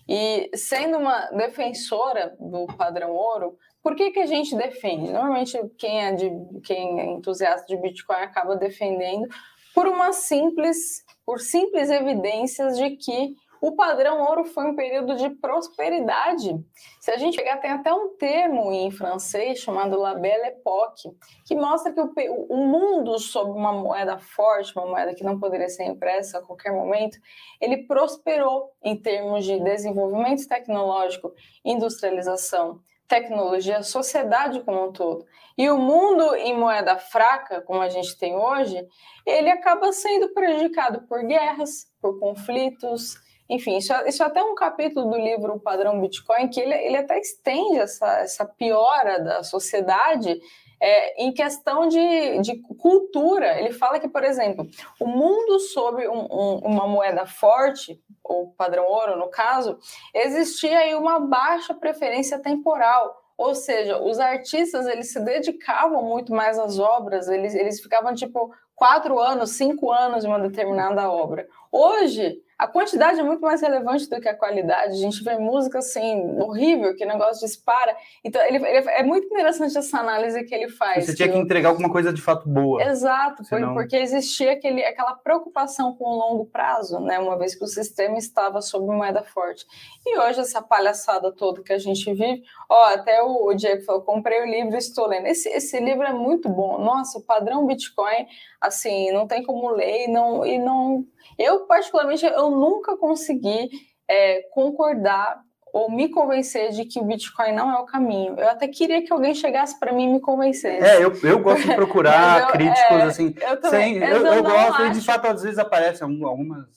E 0.08 0.50
sendo 0.54 0.98
uma 0.98 1.30
defensora 1.30 2.34
do 2.40 2.66
padrão 2.76 3.12
ouro, 3.12 3.56
por 3.82 3.94
que, 3.94 4.10
que 4.10 4.20
a 4.20 4.26
gente 4.26 4.56
defende? 4.56 5.12
Normalmente 5.12 5.58
quem 5.78 6.04
é, 6.04 6.12
de, 6.12 6.30
quem 6.64 7.00
é 7.00 7.04
entusiasta 7.06 7.66
de 7.66 7.80
Bitcoin 7.80 8.16
acaba 8.16 8.56
defendendo 8.56 9.28
por 9.74 9.86
uma 9.86 10.12
simples, 10.12 11.04
por 11.26 11.40
simples 11.40 11.90
evidências 11.90 12.78
de 12.78 12.90
que 12.96 13.34
o 13.60 13.72
padrão 13.72 14.20
ouro 14.20 14.44
foi 14.44 14.66
um 14.66 14.76
período 14.76 15.16
de 15.16 15.30
prosperidade. 15.30 16.54
Se 17.00 17.10
a 17.10 17.16
gente 17.16 17.38
pegar, 17.38 17.56
tem 17.56 17.70
até 17.70 17.92
um 17.94 18.14
termo 18.16 18.70
em 18.70 18.90
francês 18.90 19.58
chamado 19.58 19.98
La 19.98 20.14
Belle 20.14 20.48
Époque, 20.48 21.08
que 21.46 21.56
mostra 21.56 21.90
que 21.90 21.98
o, 21.98 22.12
o 22.50 22.56
mundo 22.58 23.18
sob 23.18 23.50
uma 23.52 23.72
moeda 23.72 24.18
forte, 24.18 24.76
uma 24.76 24.86
moeda 24.86 25.14
que 25.14 25.24
não 25.24 25.40
poderia 25.40 25.70
ser 25.70 25.84
impressa 25.84 26.38
a 26.38 26.42
qualquer 26.42 26.72
momento, 26.72 27.16
ele 27.58 27.86
prosperou 27.86 28.70
em 28.82 28.94
termos 29.00 29.46
de 29.46 29.58
desenvolvimento 29.58 30.46
tecnológico, 30.46 31.32
industrialização, 31.64 32.80
tecnologia, 33.14 33.82
sociedade 33.84 34.60
como 34.60 34.88
um 34.88 34.92
todo. 34.92 35.24
E 35.56 35.70
o 35.70 35.78
mundo 35.78 36.34
em 36.34 36.56
moeda 36.56 36.96
fraca, 36.96 37.60
como 37.60 37.80
a 37.80 37.88
gente 37.88 38.18
tem 38.18 38.34
hoje, 38.34 38.84
ele 39.24 39.50
acaba 39.50 39.92
sendo 39.92 40.34
prejudicado 40.34 41.02
por 41.02 41.22
guerras, 41.22 41.86
por 42.02 42.18
conflitos, 42.18 43.14
enfim, 43.48 43.76
isso, 43.76 43.92
é, 43.92 44.08
isso 44.08 44.22
é 44.22 44.26
até 44.26 44.42
um 44.42 44.54
capítulo 44.56 45.10
do 45.10 45.16
livro 45.16 45.60
Padrão 45.60 46.00
Bitcoin, 46.00 46.48
que 46.48 46.58
ele, 46.58 46.74
ele 46.74 46.96
até 46.96 47.18
estende 47.20 47.78
essa, 47.78 48.18
essa 48.18 48.44
piora 48.44 49.20
da 49.20 49.44
sociedade 49.44 50.40
é, 50.80 51.22
em 51.24 51.32
questão 51.32 51.88
de, 51.88 52.38
de 52.40 52.60
cultura. 52.78 53.58
Ele 53.58 53.72
fala 53.72 53.98
que, 53.98 54.08
por 54.08 54.24
exemplo, 54.24 54.66
o 55.00 55.06
mundo 55.06 55.58
sob 55.60 56.06
um, 56.08 56.26
um, 56.30 56.58
uma 56.64 56.86
moeda 56.86 57.26
forte, 57.26 58.00
ou 58.22 58.52
padrão 58.52 58.86
ouro 58.86 59.18
no 59.18 59.28
caso, 59.28 59.78
existia 60.14 60.78
aí 60.78 60.94
uma 60.94 61.20
baixa 61.20 61.74
preferência 61.74 62.38
temporal. 62.38 63.22
Ou 63.36 63.54
seja, 63.54 64.00
os 64.00 64.20
artistas 64.20 64.86
eles 64.86 65.12
se 65.12 65.20
dedicavam 65.20 66.02
muito 66.02 66.32
mais 66.32 66.58
às 66.58 66.78
obras, 66.78 67.28
eles, 67.28 67.54
eles 67.54 67.80
ficavam 67.80 68.14
tipo 68.14 68.54
quatro 68.76 69.18
anos, 69.18 69.50
cinco 69.50 69.90
anos 69.90 70.24
em 70.24 70.28
uma 70.28 70.38
determinada 70.38 71.10
obra. 71.10 71.46
Hoje, 71.70 72.40
a 72.56 72.68
quantidade 72.68 73.18
é 73.18 73.22
muito 73.22 73.40
mais 73.40 73.60
relevante 73.60 74.08
do 74.08 74.20
que 74.20 74.28
a 74.28 74.36
qualidade. 74.36 74.92
A 74.92 74.96
gente 74.96 75.24
vê 75.24 75.36
música 75.36 75.78
assim, 75.78 76.40
horrível, 76.40 76.94
que 76.94 77.04
o 77.04 77.08
negócio 77.08 77.44
dispara. 77.44 77.96
Então, 78.22 78.40
ele, 78.42 78.56
ele, 78.58 78.88
é 78.90 79.02
muito 79.02 79.26
interessante 79.26 79.76
essa 79.76 79.98
análise 79.98 80.44
que 80.44 80.54
ele 80.54 80.68
faz. 80.68 81.04
Você 81.04 81.10
que 81.10 81.16
tinha 81.16 81.28
que 81.28 81.38
entregar 81.38 81.70
alguma 81.70 81.90
coisa 81.90 82.12
de 82.12 82.22
fato 82.22 82.48
boa. 82.48 82.82
Exato, 82.82 83.44
senão... 83.44 83.74
porque 83.74 83.96
existia 83.96 84.52
aquele, 84.52 84.84
aquela 84.84 85.14
preocupação 85.16 85.94
com 85.96 86.04
o 86.04 86.16
longo 86.16 86.46
prazo, 86.46 87.00
né? 87.00 87.18
Uma 87.18 87.36
vez 87.36 87.56
que 87.56 87.64
o 87.64 87.68
sistema 87.68 88.16
estava 88.18 88.62
sob 88.62 88.86
moeda 88.86 89.24
forte. 89.24 89.66
E 90.06 90.16
hoje, 90.18 90.40
essa 90.40 90.62
palhaçada 90.62 91.32
toda 91.32 91.62
que 91.62 91.72
a 91.72 91.78
gente 91.78 92.04
vive, 92.12 92.42
ó, 92.70 92.94
até 92.94 93.20
o, 93.20 93.48
o 93.48 93.54
Diego 93.54 93.82
falou: 93.82 94.02
comprei 94.02 94.40
o 94.42 94.46
livro 94.46 94.76
e 94.76 94.78
estou 94.78 95.08
lendo. 95.08 95.26
Esse, 95.26 95.48
esse 95.48 95.80
livro 95.80 96.04
é 96.04 96.12
muito 96.12 96.48
bom. 96.48 96.78
Nossa, 96.78 97.18
o 97.18 97.22
padrão 97.22 97.66
Bitcoin, 97.66 98.26
assim, 98.60 99.10
não 99.10 99.26
tem 99.26 99.42
como 99.42 99.68
ler 99.70 100.04
e 100.04 100.08
não. 100.08 100.46
E 100.46 100.56
não 100.56 101.04
eu, 101.38 101.66
particularmente, 101.66 102.24
eu 102.24 102.50
nunca 102.50 102.96
consegui 102.96 103.70
é, 104.08 104.42
concordar 104.52 105.40
ou 105.74 105.90
me 105.90 106.08
convencer 106.08 106.70
de 106.70 106.84
que 106.84 107.00
o 107.00 107.04
Bitcoin 107.04 107.52
não 107.52 107.68
é 107.68 107.80
o 107.80 107.84
caminho. 107.84 108.38
Eu 108.38 108.48
até 108.48 108.68
queria 108.68 109.02
que 109.02 109.12
alguém 109.12 109.34
chegasse 109.34 109.78
para 109.80 109.92
mim 109.92 110.04
e 110.04 110.12
me 110.12 110.20
convencesse. 110.20 110.86
É, 110.86 111.04
eu, 111.04 111.12
eu 111.24 111.40
gosto 111.40 111.66
de 111.66 111.74
procurar 111.74 112.42
eu, 112.46 112.48
críticos, 112.52 112.90
é, 112.90 113.02
assim, 113.02 113.34
eu, 113.40 113.60
também, 113.60 113.94
sem, 113.94 114.08
eu, 114.08 114.24
eu 114.24 114.42
gosto, 114.44 114.86
e 114.86 114.90
de 114.90 115.00
fato, 115.00 115.26
às 115.26 115.42
vezes 115.42 115.58
aparecem 115.58 116.06
algumas 116.06 116.68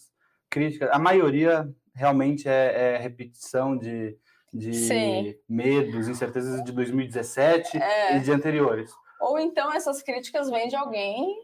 críticas, 0.50 0.90
a 0.92 0.98
maioria 0.98 1.70
realmente 1.94 2.50
é, 2.50 2.96
é 2.96 2.98
repetição 2.98 3.78
de, 3.78 4.18
de 4.52 4.74
Sim. 4.74 5.36
medos, 5.48 6.08
incertezas 6.08 6.64
de 6.64 6.72
2017 6.72 7.78
é. 7.78 8.18
e 8.18 8.20
de 8.20 8.32
anteriores. 8.32 8.92
Ou 9.22 9.38
então 9.38 9.72
essas 9.72 10.02
críticas 10.02 10.50
vêm 10.50 10.68
de 10.68 10.76
alguém 10.76 11.36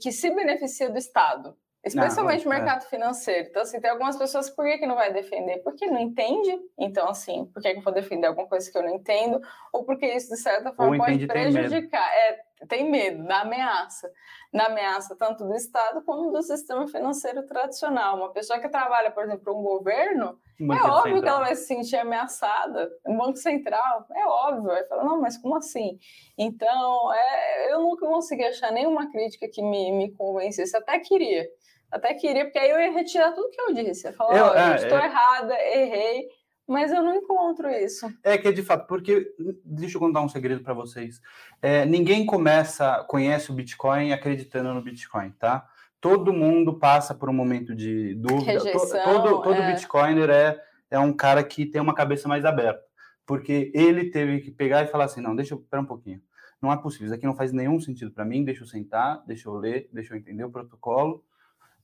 que 0.00 0.10
se 0.10 0.30
beneficia 0.30 0.90
do 0.90 0.98
Estado. 0.98 1.56
Especialmente 1.88 2.46
o 2.46 2.52
é. 2.52 2.56
mercado 2.56 2.84
é. 2.84 2.88
financeiro. 2.88 3.48
Então, 3.48 3.62
assim, 3.62 3.80
tem 3.80 3.90
algumas 3.90 4.16
pessoas, 4.16 4.48
por 4.50 4.64
que, 4.64 4.78
que 4.78 4.86
não 4.86 4.94
vai 4.94 5.12
defender? 5.12 5.58
Porque 5.58 5.86
não 5.86 5.98
entende. 5.98 6.58
Então, 6.78 7.08
assim, 7.08 7.46
por 7.52 7.62
que, 7.62 7.72
que 7.72 7.78
eu 7.78 7.82
vou 7.82 7.92
defender 7.92 8.26
alguma 8.26 8.46
coisa 8.46 8.70
que 8.70 8.76
eu 8.76 8.82
não 8.82 8.94
entendo? 8.94 9.40
Ou 9.72 9.84
porque 9.84 10.06
isso, 10.06 10.28
de 10.28 10.36
certa 10.36 10.72
forma, 10.72 10.92
Ou 10.92 10.98
pode 10.98 11.26
prejudicar. 11.26 12.08
É, 12.14 12.38
tem 12.66 12.90
medo 12.90 13.24
da 13.24 13.42
ameaça. 13.42 14.10
Da 14.52 14.66
ameaça 14.66 15.14
tanto 15.16 15.44
do 15.44 15.54
Estado 15.54 16.02
como 16.02 16.30
do 16.30 16.42
sistema 16.42 16.86
financeiro 16.88 17.44
tradicional. 17.46 18.16
Uma 18.16 18.32
pessoa 18.32 18.58
que 18.58 18.68
trabalha, 18.68 19.10
por 19.10 19.24
exemplo, 19.24 19.44
para 19.44 19.52
um 19.52 19.62
governo, 19.62 20.38
é 20.60 20.64
óbvio 20.64 21.16
central. 21.16 21.22
que 21.22 21.28
ela 21.28 21.40
vai 21.40 21.54
se 21.54 21.66
sentir 21.66 21.96
ameaçada. 21.96 22.90
Um 23.06 23.16
banco 23.16 23.36
central, 23.36 24.06
é 24.14 24.26
óbvio. 24.26 24.64
Vai 24.64 24.84
falar, 24.84 25.04
não, 25.04 25.20
mas 25.20 25.36
como 25.36 25.56
assim? 25.56 25.98
Então, 26.36 27.12
é, 27.12 27.72
eu 27.72 27.80
nunca 27.80 28.06
consegui 28.06 28.44
achar 28.44 28.72
nenhuma 28.72 29.10
crítica 29.10 29.48
que 29.48 29.62
me, 29.62 29.92
me 29.92 30.10
convencesse. 30.12 30.76
Até 30.76 30.98
queria. 30.98 31.46
Até 31.90 32.14
queria, 32.14 32.44
porque 32.44 32.58
aí 32.58 32.70
eu 32.70 32.80
ia 32.80 32.92
retirar 32.92 33.32
tudo 33.32 33.50
que 33.50 33.60
eu 33.60 33.72
disse. 33.72 34.08
Eu 34.08 34.12
falar, 34.12 34.36
eu, 34.36 34.44
oh, 34.46 34.74
estou 34.74 34.98
é... 34.98 35.04
errada, 35.06 35.54
errei 35.54 36.28
mas 36.68 36.92
eu 36.92 37.02
não 37.02 37.14
encontro 37.14 37.70
isso. 37.70 38.12
É 38.22 38.36
que 38.36 38.46
é 38.46 38.52
de 38.52 38.62
fato, 38.62 38.86
porque 38.86 39.34
deixa 39.64 39.96
eu 39.96 40.00
contar 40.00 40.20
um 40.20 40.28
segredo 40.28 40.62
para 40.62 40.74
vocês. 40.74 41.18
É, 41.62 41.86
ninguém 41.86 42.26
começa, 42.26 43.02
conhece 43.08 43.50
o 43.50 43.54
Bitcoin 43.54 44.12
acreditando 44.12 44.74
no 44.74 44.82
Bitcoin, 44.82 45.30
tá? 45.30 45.66
Todo 45.98 46.30
mundo 46.30 46.78
passa 46.78 47.14
por 47.14 47.30
um 47.30 47.32
momento 47.32 47.74
de 47.74 48.14
dúvida. 48.16 48.52
Rejeição, 48.52 49.02
todo 49.02 49.42
todo 49.42 49.54
é. 49.54 49.72
Bitcoiner 49.72 50.28
é, 50.28 50.60
é 50.90 50.98
um 50.98 51.12
cara 51.12 51.42
que 51.42 51.64
tem 51.64 51.80
uma 51.80 51.94
cabeça 51.94 52.28
mais 52.28 52.44
aberta, 52.44 52.84
porque 53.24 53.72
ele 53.74 54.10
teve 54.10 54.40
que 54.40 54.50
pegar 54.50 54.84
e 54.84 54.88
falar 54.88 55.04
assim: 55.04 55.22
não, 55.22 55.34
deixa 55.34 55.54
eu 55.54 55.58
esperar 55.58 55.80
um 55.80 55.86
pouquinho. 55.86 56.20
Não 56.60 56.70
é 56.70 56.76
possível, 56.76 57.06
isso 57.06 57.14
aqui 57.14 57.24
não 57.24 57.34
faz 57.34 57.50
nenhum 57.50 57.80
sentido 57.80 58.10
para 58.10 58.26
mim. 58.26 58.44
Deixa 58.44 58.62
eu 58.62 58.66
sentar, 58.66 59.24
deixa 59.26 59.48
eu 59.48 59.54
ler, 59.54 59.88
deixa 59.90 60.12
eu 60.12 60.18
entender 60.18 60.44
o 60.44 60.50
protocolo. 60.50 61.24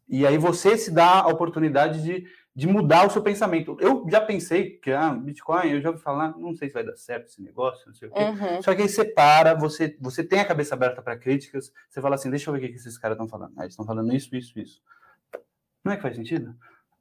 E 0.09 0.27
aí 0.27 0.39
você 0.39 0.77
se 0.77 0.91
dá 0.91 1.21
a 1.21 1.29
oportunidade 1.29 2.03
de 2.03 2.25
de 2.55 2.69
mudar 2.69 3.05
o 3.05 3.11
seu 3.11 3.21
pensamento. 3.21 3.77
Eu 3.81 4.07
já 4.09 4.21
pensei 4.21 4.79
que 4.79 4.93
ah, 4.93 5.11
Bitcoin, 5.13 5.71
eu 5.71 5.81
já 5.81 5.91
ouvi 5.91 6.01
falar, 6.01 6.39
não 6.39 6.55
sei 6.55 6.69
se 6.69 6.75
vai 6.75 6.85
dar 6.85 6.97
certo 6.97 7.27
esse 7.27 7.43
negócio, 7.43 7.85
não 7.87 7.95
sei 7.95 8.09
o 8.09 8.13
quê. 8.13 8.21
Uhum. 8.21 8.63
Só 8.63 8.75
que 8.75 8.83
aí 8.83 8.89
você 8.89 9.05
para, 9.05 9.55
você, 9.55 9.97
você 10.01 10.23
tem 10.23 10.39
a 10.39 10.45
cabeça 10.45 10.75
aberta 10.75 11.03
para 11.03 11.19
críticas, 11.19 11.73
você 11.91 12.01
fala 12.01 12.15
assim, 12.15 12.31
deixa 12.31 12.49
eu 12.49 12.53
ver 12.53 12.59
o 12.59 12.63
que, 12.63 12.69
que 12.69 12.77
esses 12.77 12.97
caras 12.97 13.17
estão 13.17 13.29
falando. 13.29 13.53
Ah, 13.57 13.63
eles 13.63 13.73
estão 13.73 13.85
falando 13.85 14.15
isso, 14.15 14.35
isso, 14.37 14.57
isso. 14.57 14.81
Não 15.85 15.93
é 15.93 15.97
que 15.97 16.03
faz 16.03 16.15
sentido? 16.15 16.55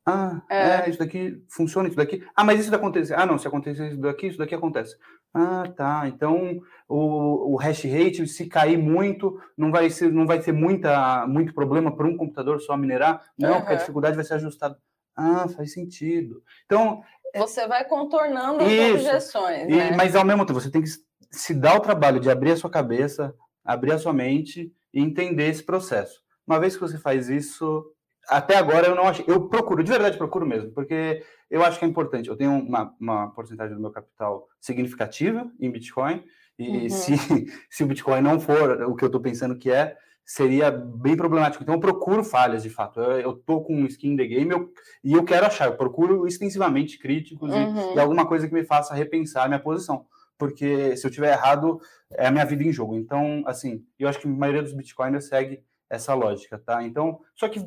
Ah, 0.05 0.41
é. 0.49 0.57
é. 0.57 0.89
isso 0.89 0.97
daqui 0.97 1.43
funciona, 1.47 1.87
isso 1.87 1.97
daqui. 1.97 2.25
Ah, 2.35 2.43
mas 2.43 2.59
isso 2.59 2.73
acontece. 2.73 3.13
Ah, 3.13 3.25
não, 3.25 3.37
se 3.37 3.47
acontecer 3.47 3.89
isso 3.89 4.01
daqui, 4.01 4.27
isso 4.27 4.39
daqui 4.39 4.55
acontece. 4.55 4.97
Ah, 5.33 5.67
tá. 5.75 6.07
Então 6.07 6.61
o, 6.87 7.53
o 7.53 7.55
hash 7.55 7.83
rate, 7.85 8.27
se 8.27 8.45
cair 8.45 8.77
muito, 8.77 9.39
não 9.57 9.71
vai 9.71 9.89
ser, 9.89 10.11
não 10.11 10.27
vai 10.27 10.39
ter 10.39 10.51
muita, 10.51 11.25
muito 11.27 11.53
problema 11.53 11.95
para 11.95 12.07
um 12.07 12.15
computador 12.15 12.61
só 12.61 12.77
minerar. 12.77 13.23
Não, 13.37 13.53
uhum. 13.53 13.59
porque 13.59 13.73
a 13.73 13.77
dificuldade 13.77 14.15
vai 14.15 14.25
ser 14.25 14.35
ajustada. 14.35 14.77
Ah, 15.15 15.47
faz 15.47 15.73
sentido. 15.73 16.43
Então. 16.65 17.01
Você 17.35 17.67
vai 17.67 17.83
contornando 17.85 18.63
isso, 18.63 18.95
as 18.95 19.05
objeções. 19.05 19.63
E, 19.63 19.75
né? 19.75 19.95
Mas 19.95 20.15
ao 20.15 20.23
mesmo 20.23 20.45
tempo, 20.45 20.59
você 20.59 20.69
tem 20.69 20.83
que 20.83 20.89
se 21.31 21.53
dar 21.53 21.77
o 21.77 21.81
trabalho 21.81 22.19
de 22.19 22.29
abrir 22.29 22.51
a 22.51 22.57
sua 22.57 22.69
cabeça, 22.69 23.33
abrir 23.65 23.91
a 23.91 23.97
sua 23.97 24.13
mente 24.13 24.71
e 24.93 25.01
entender 25.01 25.49
esse 25.49 25.63
processo. 25.63 26.21
Uma 26.45 26.59
vez 26.59 26.75
que 26.75 26.81
você 26.81 26.99
faz 26.99 27.29
isso, 27.29 27.83
até 28.27 28.55
agora 28.55 28.87
eu 28.87 28.95
não 28.95 29.07
acho. 29.07 29.23
Eu 29.27 29.47
procuro, 29.49 29.83
de 29.83 29.91
verdade 29.91 30.17
procuro 30.17 30.45
mesmo, 30.45 30.71
porque 30.71 31.23
eu 31.53 31.63
acho 31.63 31.77
que 31.77 31.85
é 31.85 31.87
importante. 31.87 32.27
Eu 32.27 32.35
tenho 32.35 32.51
uma, 32.51 32.95
uma 32.99 33.27
porcentagem 33.29 33.75
do 33.75 33.81
meu 33.81 33.91
capital 33.91 34.49
significativa 34.59 35.47
em 35.59 35.69
Bitcoin, 35.69 36.23
e 36.57 36.67
uhum. 36.67 36.89
se, 36.89 37.13
se 37.69 37.83
o 37.83 37.85
Bitcoin 37.85 38.21
não 38.21 38.39
for 38.39 38.81
o 38.81 38.95
que 38.95 39.03
eu 39.03 39.07
estou 39.07 39.21
pensando 39.21 39.55
que 39.55 39.69
é, 39.69 39.95
seria 40.25 40.71
bem 40.71 41.15
problemático. 41.15 41.61
Então 41.61 41.75
eu 41.75 41.79
procuro 41.79 42.23
falhas, 42.23 42.63
de 42.63 42.71
fato. 42.71 42.99
Eu, 42.99 43.19
eu 43.19 43.33
tô 43.33 43.61
com 43.61 43.75
um 43.75 43.85
skin 43.85 44.17
the 44.17 44.25
game 44.25 44.49
eu, 44.49 44.73
e 45.03 45.13
eu 45.13 45.23
quero 45.23 45.45
achar, 45.45 45.67
eu 45.67 45.77
procuro 45.77 46.25
extensivamente 46.25 46.97
críticos 46.97 47.51
uhum. 47.51 47.91
e, 47.91 47.95
e, 47.97 47.99
alguma 47.99 48.25
coisa 48.25 48.47
que 48.47 48.53
me 48.53 48.63
faça 48.63 48.95
repensar 48.95 49.45
a 49.45 49.47
minha 49.47 49.59
posição. 49.59 50.07
Porque 50.39 50.97
se 50.97 51.05
eu 51.05 51.11
tiver 51.11 51.33
errado, 51.33 51.79
é 52.13 52.25
a 52.25 52.31
minha 52.31 52.45
vida 52.45 52.63
em 52.63 52.73
jogo. 52.73 52.95
Então, 52.95 53.43
assim, 53.45 53.85
eu 53.99 54.09
acho 54.09 54.19
que 54.19 54.27
a 54.27 54.31
maioria 54.31 54.63
dos 54.63 54.73
bitcoiners 54.73 55.27
segue 55.27 55.63
essa 55.87 56.15
lógica, 56.15 56.57
tá? 56.57 56.81
Então, 56.81 57.19
só 57.35 57.47
que, 57.47 57.63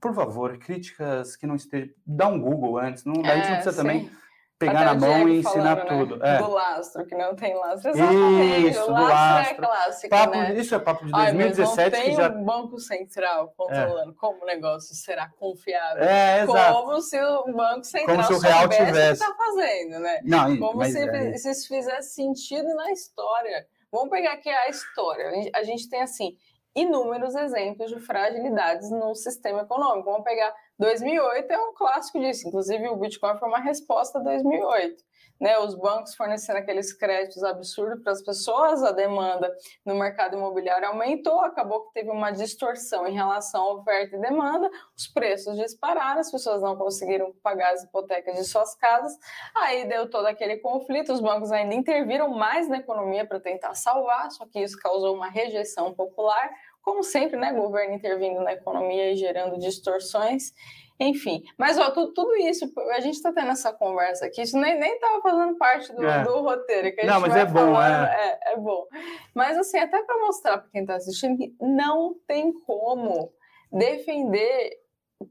por 0.00 0.14
favor, 0.14 0.56
críticas 0.58 1.36
que 1.36 1.46
não 1.46 1.56
estejam. 1.56 1.94
Dá 2.06 2.28
um 2.28 2.40
Google 2.40 2.78
antes, 2.78 3.04
não, 3.04 3.24
é, 3.24 3.32
a 3.32 3.36
gente 3.36 3.48
não 3.48 3.54
precisa 3.54 3.72
sim. 3.72 3.76
também 3.76 4.10
pegar 4.58 4.84
na 4.84 4.94
mão 4.94 5.28
e 5.28 5.38
ensinar 5.38 5.76
falando, 5.76 6.08
tudo. 6.08 6.16
Né? 6.16 6.34
É. 6.34 6.38
Do 6.38 6.50
lastro, 6.50 7.06
que 7.06 7.14
não 7.14 7.34
tem 7.36 7.54
lastro. 7.54 7.90
Exatamente. 7.90 8.70
Isso, 8.70 8.84
o 8.84 8.90
lastro, 8.90 9.08
lastro. 9.08 9.52
é 9.52 9.54
clássico, 9.54 10.08
papo, 10.08 10.36
né? 10.36 10.54
Isso 10.54 10.74
é 10.74 10.78
papo 10.78 11.06
de 11.06 11.12
2017 11.12 11.78
Ai, 11.78 11.84
não 11.84 11.90
tem 11.90 12.10
que 12.10 12.16
já... 12.16 12.28
um 12.30 12.44
banco 12.44 12.78
central 12.80 13.54
controlando 13.56 14.10
é. 14.10 14.14
como 14.16 14.42
o 14.42 14.46
negócio 14.46 14.94
será 14.94 15.28
confiável. 15.38 16.02
É, 16.02 16.42
exato. 16.42 16.74
Como 16.74 17.00
se 17.00 17.20
o 17.20 17.44
banco 17.52 17.84
central 17.84 18.16
como 18.16 18.26
se 18.26 18.32
o 18.32 18.38
real 18.38 18.68
tivesse. 18.68 18.90
o 18.90 18.94
que 18.94 19.32
está 19.32 19.34
fazendo, 19.34 20.00
né? 20.00 20.20
Não, 20.24 20.58
como 20.58 20.84
se, 20.84 20.98
é... 20.98 21.36
se 21.36 21.50
isso 21.50 21.68
fizesse 21.68 22.14
sentido 22.14 22.74
na 22.74 22.90
história. 22.90 23.66
Vamos 23.90 24.10
pegar 24.10 24.34
aqui 24.34 24.50
a 24.50 24.68
história. 24.68 25.50
A 25.54 25.62
gente 25.62 25.88
tem, 25.88 26.02
assim, 26.02 26.36
inúmeros 26.80 27.34
exemplos 27.34 27.90
de 27.90 28.00
fragilidades 28.00 28.90
no 28.90 29.14
sistema 29.14 29.62
econômico. 29.62 30.10
Vamos 30.10 30.24
pegar 30.24 30.54
2008 30.78 31.50
é 31.50 31.58
um 31.58 31.74
clássico 31.74 32.20
disso. 32.20 32.46
Inclusive, 32.46 32.88
o 32.88 32.96
Bitcoin 32.96 33.38
foi 33.38 33.48
uma 33.48 33.60
resposta 33.60 34.18
a 34.18 34.22
2008. 34.22 35.07
Né, 35.40 35.56
os 35.58 35.74
bancos 35.76 36.16
fornecendo 36.16 36.58
aqueles 36.58 36.92
créditos 36.92 37.44
absurdos 37.44 38.02
para 38.02 38.12
as 38.12 38.22
pessoas, 38.22 38.82
a 38.82 38.90
demanda 38.90 39.54
no 39.86 39.94
mercado 39.94 40.36
imobiliário 40.36 40.88
aumentou, 40.88 41.40
acabou 41.42 41.86
que 41.86 41.92
teve 41.92 42.10
uma 42.10 42.32
distorção 42.32 43.06
em 43.06 43.12
relação 43.12 43.62
à 43.62 43.74
oferta 43.74 44.16
e 44.16 44.20
demanda, 44.20 44.68
os 44.96 45.06
preços 45.06 45.56
dispararam, 45.56 46.20
as 46.20 46.30
pessoas 46.30 46.60
não 46.60 46.76
conseguiram 46.76 47.32
pagar 47.40 47.72
as 47.72 47.84
hipotecas 47.84 48.34
de 48.34 48.42
suas 48.42 48.74
casas, 48.74 49.16
aí 49.54 49.86
deu 49.86 50.10
todo 50.10 50.26
aquele 50.26 50.56
conflito, 50.56 51.12
os 51.12 51.20
bancos 51.20 51.52
ainda 51.52 51.72
interviram 51.72 52.30
mais 52.30 52.68
na 52.68 52.78
economia 52.78 53.24
para 53.24 53.38
tentar 53.38 53.74
salvar, 53.74 54.32
só 54.32 54.44
que 54.44 54.58
isso 54.60 54.76
causou 54.76 55.14
uma 55.14 55.28
rejeição 55.28 55.94
popular, 55.94 56.50
como 56.82 57.02
sempre, 57.02 57.38
né, 57.38 57.52
governo 57.52 57.94
intervindo 57.94 58.40
na 58.40 58.52
economia 58.52 59.12
e 59.12 59.16
gerando 59.16 59.58
distorções, 59.58 60.52
enfim. 61.00 61.42
Mas 61.56 61.78
ó, 61.78 61.90
tudo, 61.90 62.12
tudo 62.12 62.36
isso, 62.36 62.70
a 62.92 63.00
gente 63.00 63.14
está 63.14 63.32
tendo 63.32 63.50
essa 63.50 63.72
conversa 63.72 64.26
aqui, 64.26 64.42
isso 64.42 64.58
nem 64.58 64.94
estava 64.94 65.20
fazendo 65.22 65.56
parte 65.56 65.92
do, 65.94 66.04
é. 66.04 66.24
do 66.24 66.40
roteiro. 66.40 66.92
Que 66.92 67.00
a 67.00 67.04
gente 67.04 67.12
não, 67.12 67.20
mas 67.20 67.36
é 67.36 67.44
bom, 67.44 67.74
falando, 67.74 68.06
é. 68.06 68.38
é. 68.44 68.52
É 68.52 68.56
bom. 68.56 68.86
Mas 69.34 69.56
assim, 69.56 69.78
até 69.78 70.02
para 70.02 70.18
mostrar 70.18 70.58
para 70.58 70.70
quem 70.70 70.80
está 70.80 70.96
assistindo 70.96 71.36
que 71.36 71.54
não 71.60 72.14
tem 72.26 72.52
como 72.64 73.32
defender 73.70 74.70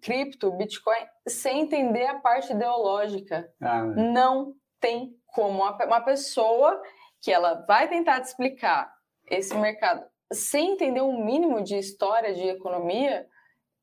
cripto, 0.02 0.52
Bitcoin, 0.52 1.06
sem 1.28 1.62
entender 1.62 2.06
a 2.06 2.20
parte 2.20 2.54
ideológica. 2.54 3.50
Ah, 3.62 3.84
não 3.84 4.54
tem 4.80 5.16
como. 5.28 5.64
Uma 5.64 6.02
pessoa 6.02 6.82
que 7.22 7.32
ela 7.32 7.66
vai 7.68 7.88
tentar 7.88 8.22
te 8.22 8.28
explicar 8.28 8.92
esse 9.30 9.56
mercado 9.56 10.06
sem 10.32 10.72
entender 10.72 11.02
um 11.02 11.24
mínimo 11.24 11.64
de 11.64 11.78
história, 11.78 12.34
de 12.34 12.48
economia, 12.48 13.28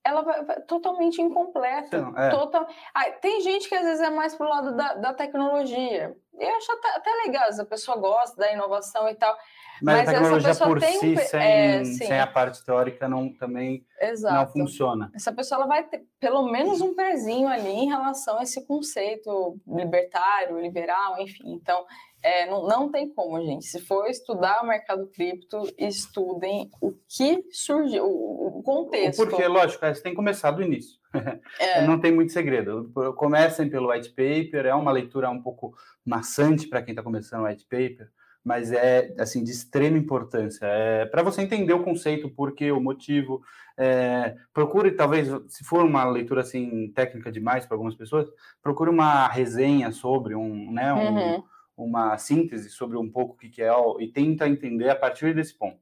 ela 0.04 0.20
vai, 0.20 0.44
vai 0.44 0.60
totalmente 0.62 1.20
incompleta. 1.20 1.96
Então, 1.96 2.18
é. 2.18 2.28
total... 2.28 2.66
Ah, 2.94 3.10
tem 3.12 3.40
gente 3.40 3.68
que 3.68 3.74
às 3.74 3.84
vezes 3.84 4.02
é 4.02 4.10
mais 4.10 4.34
pro 4.34 4.48
lado 4.48 4.76
da, 4.76 4.94
da 4.94 5.14
tecnologia. 5.14 6.14
Eu 6.38 6.56
acho 6.56 6.72
até, 6.72 6.88
até 6.96 7.10
legal, 7.26 7.50
se 7.52 7.60
a 7.60 7.64
pessoa 7.64 7.96
gosta 7.96 8.36
da 8.36 8.52
inovação 8.52 9.08
e 9.08 9.14
tal. 9.14 9.34
Mas, 9.82 9.96
mas 9.96 10.08
a 10.08 10.12
tecnologia 10.12 10.54
por 10.54 10.80
si, 10.80 11.14
um... 11.14 11.16
sem, 11.16 11.40
é, 11.40 11.84
sem 11.84 12.20
a 12.20 12.26
parte 12.26 12.64
teórica, 12.64 13.08
não, 13.08 13.32
também 13.32 13.84
Exato. 14.00 14.34
não 14.34 14.46
funciona. 14.66 15.10
Essa 15.14 15.32
pessoa 15.32 15.60
ela 15.60 15.66
vai 15.66 15.84
ter 15.84 16.04
pelo 16.20 16.44
menos 16.50 16.80
um 16.80 16.94
pezinho 16.94 17.48
ali 17.48 17.70
em 17.70 17.88
relação 17.88 18.38
a 18.38 18.42
esse 18.42 18.64
conceito 18.66 19.58
libertário, 19.66 20.60
liberal, 20.60 21.18
enfim. 21.20 21.52
Então, 21.52 21.84
é, 22.24 22.46
não, 22.46 22.66
não 22.66 22.90
tem 22.90 23.06
como, 23.10 23.38
gente. 23.44 23.66
Se 23.66 23.78
for 23.82 24.06
estudar 24.06 24.62
o 24.62 24.66
mercado 24.66 25.06
cripto, 25.08 25.62
estudem 25.76 26.70
o 26.80 26.92
que 27.06 27.44
surgiu, 27.52 28.06
o, 28.06 28.60
o 28.60 28.62
contexto. 28.62 29.18
Porque, 29.18 29.46
lógico, 29.46 29.84
é, 29.84 29.92
você 29.92 30.02
tem 30.02 30.12
que 30.12 30.16
começar 30.16 30.50
do 30.50 30.62
início. 30.62 30.98
É. 31.60 31.86
não 31.86 32.00
tem 32.00 32.10
muito 32.10 32.32
segredo. 32.32 32.90
Comecem 33.14 33.70
pelo 33.70 33.92
white 33.92 34.08
paper, 34.08 34.66
é 34.66 34.74
uma 34.74 34.90
leitura 34.90 35.30
um 35.30 35.40
pouco 35.40 35.72
maçante 36.04 36.66
para 36.66 36.82
quem 36.82 36.90
está 36.90 37.04
começando 37.04 37.42
o 37.42 37.44
white 37.44 37.64
paper, 37.66 38.08
mas 38.42 38.72
é 38.72 39.14
assim 39.16 39.44
de 39.44 39.52
extrema 39.52 39.96
importância. 39.96 40.66
É, 40.66 41.06
para 41.06 41.22
você 41.22 41.40
entender 41.40 41.72
o 41.72 41.84
conceito, 41.84 42.28
por 42.28 42.52
que, 42.52 42.72
o 42.72 42.80
motivo. 42.80 43.42
É, 43.76 44.36
procure, 44.52 44.92
talvez, 44.92 45.28
se 45.48 45.62
for 45.64 45.84
uma 45.84 46.04
leitura 46.04 46.40
assim 46.40 46.90
técnica 46.94 47.30
demais 47.30 47.66
para 47.66 47.76
algumas 47.76 47.94
pessoas, 47.94 48.28
procure 48.62 48.90
uma 48.90 49.28
resenha 49.28 49.92
sobre 49.92 50.34
um, 50.34 50.72
né, 50.72 50.92
um, 50.92 51.14
uhum 51.14 51.42
uma 51.76 52.16
síntese 52.18 52.70
sobre 52.70 52.96
um 52.96 53.10
pouco 53.10 53.34
o 53.34 53.36
que, 53.36 53.62
é 53.62 53.70
e 54.00 54.08
tenta 54.08 54.48
entender 54.48 54.88
a 54.88 54.96
partir 54.96 55.34
desse 55.34 55.56
ponto. 55.56 55.78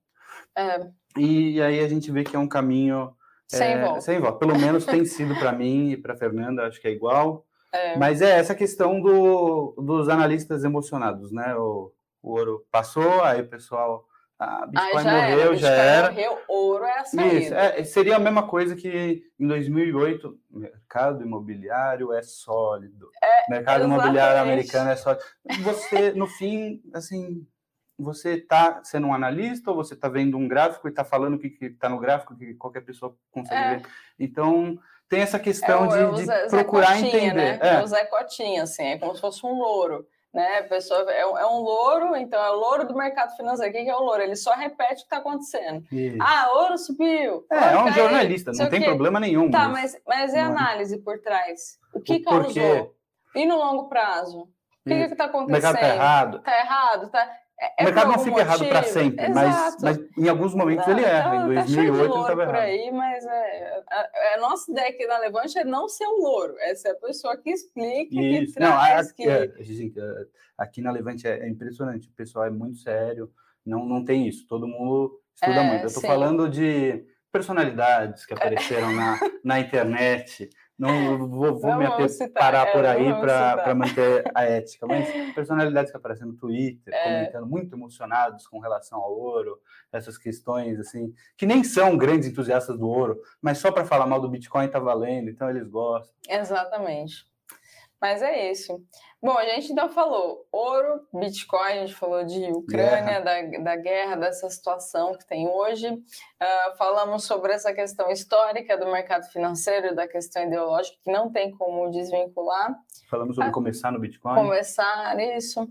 É. 0.56 0.88
E 1.16 1.60
aí 1.60 1.80
a 1.80 1.88
gente 1.88 2.10
vê 2.10 2.24
que 2.24 2.34
é 2.34 2.38
um 2.38 2.48
caminho 2.48 3.14
Sem 3.46 3.72
é, 3.72 3.82
volta. 3.82 4.00
Sem 4.00 4.18
volta. 4.18 4.38
Pelo 4.38 4.58
menos 4.58 4.84
tem 4.84 5.04
sido 5.04 5.34
para 5.36 5.52
mim 5.52 5.90
e 5.90 5.96
para 5.96 6.16
Fernanda, 6.16 6.66
acho 6.66 6.80
que 6.80 6.88
é 6.88 6.92
igual. 6.92 7.46
É. 7.72 7.96
Mas 7.96 8.20
é 8.20 8.38
essa 8.38 8.54
questão 8.54 9.00
do, 9.00 9.74
dos 9.78 10.08
analistas 10.08 10.64
emocionados, 10.64 11.32
né? 11.32 11.54
O, 11.56 11.92
o 12.22 12.30
ouro 12.32 12.66
passou, 12.70 13.22
aí 13.22 13.40
o 13.40 13.48
pessoal. 13.48 14.06
Ah, 14.44 14.66
Bitcoin 14.66 15.02
já 15.04 15.12
morreu, 15.12 15.40
era, 15.40 15.56
já 15.56 15.68
Bitcoin 15.70 15.86
era. 15.88 16.10
Morreu, 16.10 16.38
ouro 16.48 16.84
é 16.84 16.98
a 16.98 17.04
saída. 17.04 17.34
Isso, 17.34 17.54
é, 17.54 17.84
seria 17.84 18.16
a 18.16 18.18
mesma 18.18 18.46
coisa 18.48 18.74
que 18.74 19.22
em 19.38 19.46
2008, 19.46 20.38
mercado 20.50 21.22
imobiliário 21.22 22.12
é 22.12 22.22
sólido. 22.22 23.10
mercado 23.48 23.84
imobiliário 23.84 24.34
exatamente. 24.36 24.52
americano 24.52 24.90
é 24.90 24.96
sólido. 24.96 25.22
Você, 25.62 26.12
no 26.12 26.26
fim, 26.26 26.82
assim, 26.92 27.46
você 27.98 28.34
está 28.34 28.82
sendo 28.82 29.06
um 29.06 29.14
analista 29.14 29.70
ou 29.70 29.76
você 29.76 29.94
está 29.94 30.08
vendo 30.08 30.36
um 30.36 30.48
gráfico 30.48 30.88
e 30.88 30.90
está 30.90 31.04
falando 31.04 31.34
o 31.34 31.38
que 31.38 31.56
está 31.60 31.88
no 31.88 32.00
gráfico 32.00 32.36
que 32.36 32.54
qualquer 32.54 32.80
pessoa 32.80 33.14
consegue 33.30 33.60
É. 33.62 33.76
ver. 33.76 33.82
Então, 34.18 34.78
tem 35.08 35.20
essa 35.20 35.38
questão 35.38 35.84
É 35.94 36.10
de, 36.12 36.30
é 36.30 36.44
de 36.44 36.50
procurar 36.50 36.96
Cotinha, 36.96 37.08
entender. 37.08 37.34
Né? 37.34 37.58
É. 37.62 37.74
É 37.82 37.86
Zé 37.86 38.04
Cotinha, 38.06 38.62
assim, 38.62 38.84
é 38.84 38.98
como 38.98 39.14
se 39.14 39.20
fosse 39.20 39.44
um 39.46 39.58
louro. 39.58 40.06
Né? 40.32 40.60
A 40.60 40.62
pessoa 40.64 41.00
é, 41.12 41.26
um- 41.26 41.36
é 41.38 41.46
um 41.46 41.58
louro, 41.58 42.16
então 42.16 42.42
é 42.42 42.50
o 42.50 42.54
louro 42.54 42.86
do 42.86 42.94
mercado 42.94 43.36
financeiro. 43.36 43.70
O 43.70 43.74
que 43.84 43.88
é 43.90 43.94
o 43.94 44.00
louro? 44.00 44.22
Ele 44.22 44.34
só 44.34 44.54
repete 44.54 44.92
o 44.92 44.96
que 44.96 45.02
está 45.02 45.18
acontecendo. 45.18 45.84
Isso. 45.92 46.16
Ah, 46.22 46.50
ouro 46.54 46.78
subiu. 46.78 47.44
É, 47.50 47.56
é 47.74 47.78
um 47.78 47.84
caiu, 47.84 47.92
jornalista, 48.04 48.50
não 48.54 48.70
tem 48.70 48.82
problema 48.82 49.20
nenhum. 49.20 49.50
Tá, 49.50 49.68
mas- 49.68 50.00
mas, 50.06 50.32
Não. 50.32 50.40
análise 50.40 50.96
por 50.98 51.18
trás? 51.20 51.78
O 51.92 52.00
que 52.00 52.14
O 52.14 52.22
causou? 52.24 52.94
E 53.34 53.44
no 53.46 53.56
longo 53.58 53.88
prazo? 53.90 54.42
O 54.42 54.88
que 54.88 54.94
está 54.94 55.24
O 55.26 55.28
acontecendo? 55.28 55.74
está 55.74 55.88
errado. 55.94 56.40
Tá 56.40 56.58
errado? 56.58 57.10
Tá... 57.10 57.30
É, 57.60 57.66
é 57.66 57.82
o 57.82 57.84
mercado 57.84 58.08
não 58.12 58.18
fica 58.18 58.40
errado 58.40 58.64
para 58.66 58.78
motivo? 58.80 58.92
sempre, 58.92 59.28
mas, 59.28 59.76
mas 59.80 59.98
em 60.18 60.28
alguns 60.28 60.54
momentos 60.54 60.84
Não, 60.86 60.92
ele 60.98 61.04
erra. 61.06 61.30
tá- 61.30 61.36
em 61.36 61.54
tá 61.54 61.66
cheio 61.66 61.66
de 61.66 61.74
2008 61.76 62.00
ele 62.00 62.08
louro 62.08 62.20
estava 62.22 62.42
errado. 62.42 62.56
aí, 62.56 62.90
mas 62.90 63.24
é, 63.24 63.82
a, 63.88 64.34
a 64.34 64.40
nossa 64.40 64.72
ideia 64.72 64.88
aqui 64.88 65.06
na 65.06 65.18
Levante 65.18 65.58
é 65.58 65.64
não 65.64 65.88
ser 65.88 66.06
o 66.06 66.16
louro, 66.20 66.56
é 66.58 66.74
ser 66.74 66.88
a 66.88 66.94
pessoa 66.96 67.36
que 67.36 67.50
explica, 67.50 68.10
que 68.10 68.20
Isso. 68.42 68.58
Não, 68.58 68.72
traz, 68.72 69.10
a- 69.10 69.14
que... 69.14 69.28
é, 69.28 69.52
aqui 70.58 70.80
na 70.82 70.90
Levante 70.90 71.26
é, 71.28 71.38
é 71.40 71.48
impressionante. 71.48 72.08
O 72.08 72.12
pessoal 72.12 72.46
é 72.46 72.50
muito 72.50 72.78
sério. 72.78 73.30
Não, 73.64 73.84
não 73.84 74.04
tem 74.04 74.26
isso. 74.26 74.44
Todo 74.48 74.66
mundo 74.66 75.20
estuda 75.34 75.60
É, 75.60 75.62
muito. 75.62 75.82
Eu 75.82 75.86
estou 75.86 76.02
falando 76.02 76.48
de 76.48 77.04
personalidades 77.30 78.26
que 78.26 78.34
apareceram 78.34 78.92
na, 78.92 79.20
na 79.44 79.60
internet. 79.60 80.50
Não 80.78 81.28
vou, 81.28 81.58
vou 81.58 81.70
Não 81.70 81.78
me 81.78 81.86
ater- 81.86 82.08
citar, 82.08 82.32
parar 82.42 82.68
é, 82.68 82.72
por 82.72 82.84
aí 82.84 83.14
para 83.20 83.74
manter 83.74 84.24
a 84.34 84.44
ética, 84.44 84.86
mas 84.86 85.06
personalidades 85.34 85.90
que 85.90 85.96
aparecem 85.96 86.26
no 86.26 86.34
Twitter, 86.34 86.92
É. 86.92 87.04
comentando 87.04 87.46
muito 87.46 87.74
emocionados 87.76 88.46
com 88.46 88.58
relação 88.58 88.98
ao 88.98 89.12
ouro, 89.12 89.60
essas 89.92 90.16
questões 90.18 90.80
assim, 90.80 91.12
que 91.36 91.46
nem 91.46 91.62
são 91.62 91.96
grandes 91.96 92.26
entusiastas 92.28 92.78
do 92.78 92.88
ouro, 92.88 93.20
mas 93.40 93.58
só 93.58 93.70
para 93.70 93.84
falar 93.84 94.06
mal 94.06 94.20
do 94.20 94.28
Bitcoin 94.28 94.66
tá 94.68 94.78
valendo, 94.78 95.28
então 95.30 95.48
eles 95.50 95.68
gostam. 95.68 96.14
Exatamente. 96.28 97.30
Mas 98.02 98.20
é 98.20 98.50
isso. 98.50 98.82
Bom, 99.22 99.38
a 99.38 99.44
gente 99.44 99.70
então 99.72 99.88
falou 99.88 100.44
ouro, 100.50 101.06
Bitcoin, 101.14 101.60
a 101.72 101.86
gente 101.86 101.94
falou 101.94 102.24
de 102.24 102.50
Ucrânia, 102.50 103.20
da, 103.20 103.40
da 103.62 103.76
guerra, 103.76 104.16
dessa 104.16 104.50
situação 104.50 105.12
que 105.16 105.24
tem 105.24 105.46
hoje. 105.48 105.96
Ah, 106.40 106.74
falamos 106.76 107.24
sobre 107.24 107.52
essa 107.52 107.72
questão 107.72 108.10
histórica 108.10 108.76
do 108.76 108.90
mercado 108.90 109.24
financeiro, 109.30 109.94
da 109.94 110.08
questão 110.08 110.42
ideológica, 110.42 110.98
que 111.04 111.12
não 111.12 111.30
tem 111.30 111.52
como 111.52 111.88
desvincular. 111.92 112.74
Falamos 113.08 113.36
sobre 113.36 113.50
Ah. 113.50 113.52
começar 113.52 113.92
no 113.92 114.00
Bitcoin. 114.00 114.34
Conversar 114.34 115.20
isso. 115.20 115.68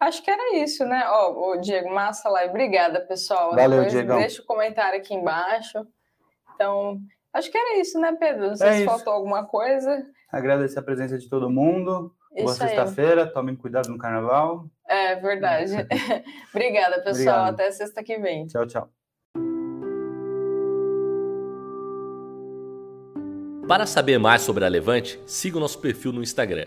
Acho 0.00 0.22
que 0.22 0.30
era 0.30 0.56
isso, 0.56 0.86
né? 0.86 1.04
Ó, 1.08 1.50
o 1.52 1.56
Diego, 1.58 1.90
massa 1.90 2.30
lá. 2.30 2.44
Obrigada, 2.46 3.02
pessoal. 3.02 3.50
Valeu, 3.54 3.80
Depois 3.80 3.92
Diegão. 3.92 4.18
deixa 4.18 4.40
o 4.40 4.46
comentário 4.46 4.98
aqui 4.98 5.12
embaixo. 5.14 5.86
Então, 6.54 6.98
acho 7.36 7.50
que 7.50 7.56
era 7.58 7.78
isso, 7.78 7.98
né, 8.00 8.12
Pedro? 8.18 8.48
Não 8.48 8.56
sei 8.56 8.68
É 8.68 8.72
se 8.72 8.78
isso. 8.78 8.86
faltou 8.90 9.12
alguma 9.12 9.44
coisa. 9.46 10.04
Agradecer 10.30 10.78
a 10.78 10.82
presença 10.82 11.18
de 11.18 11.28
todo 11.28 11.48
mundo. 11.50 12.12
Boa 12.36 12.52
Isso 12.52 12.62
aí. 12.62 12.68
sexta-feira, 12.70 13.26
tomem 13.26 13.56
cuidado 13.56 13.88
no 13.88 13.96
carnaval. 13.98 14.66
É 14.88 15.14
verdade. 15.16 15.72
Obrigada, 16.54 16.96
pessoal. 17.02 17.12
Obrigado. 17.48 17.54
Até 17.54 17.70
sexta 17.70 18.02
que 18.02 18.18
vem. 18.18 18.46
Tchau, 18.46 18.66
tchau. 18.66 18.90
Para 23.68 23.84
saber 23.86 24.18
mais 24.18 24.42
sobre 24.42 24.64
a 24.64 24.68
Levante, 24.68 25.20
siga 25.26 25.56
o 25.56 25.60
nosso 25.60 25.80
perfil 25.80 26.12
no 26.12 26.22
Instagram, 26.22 26.66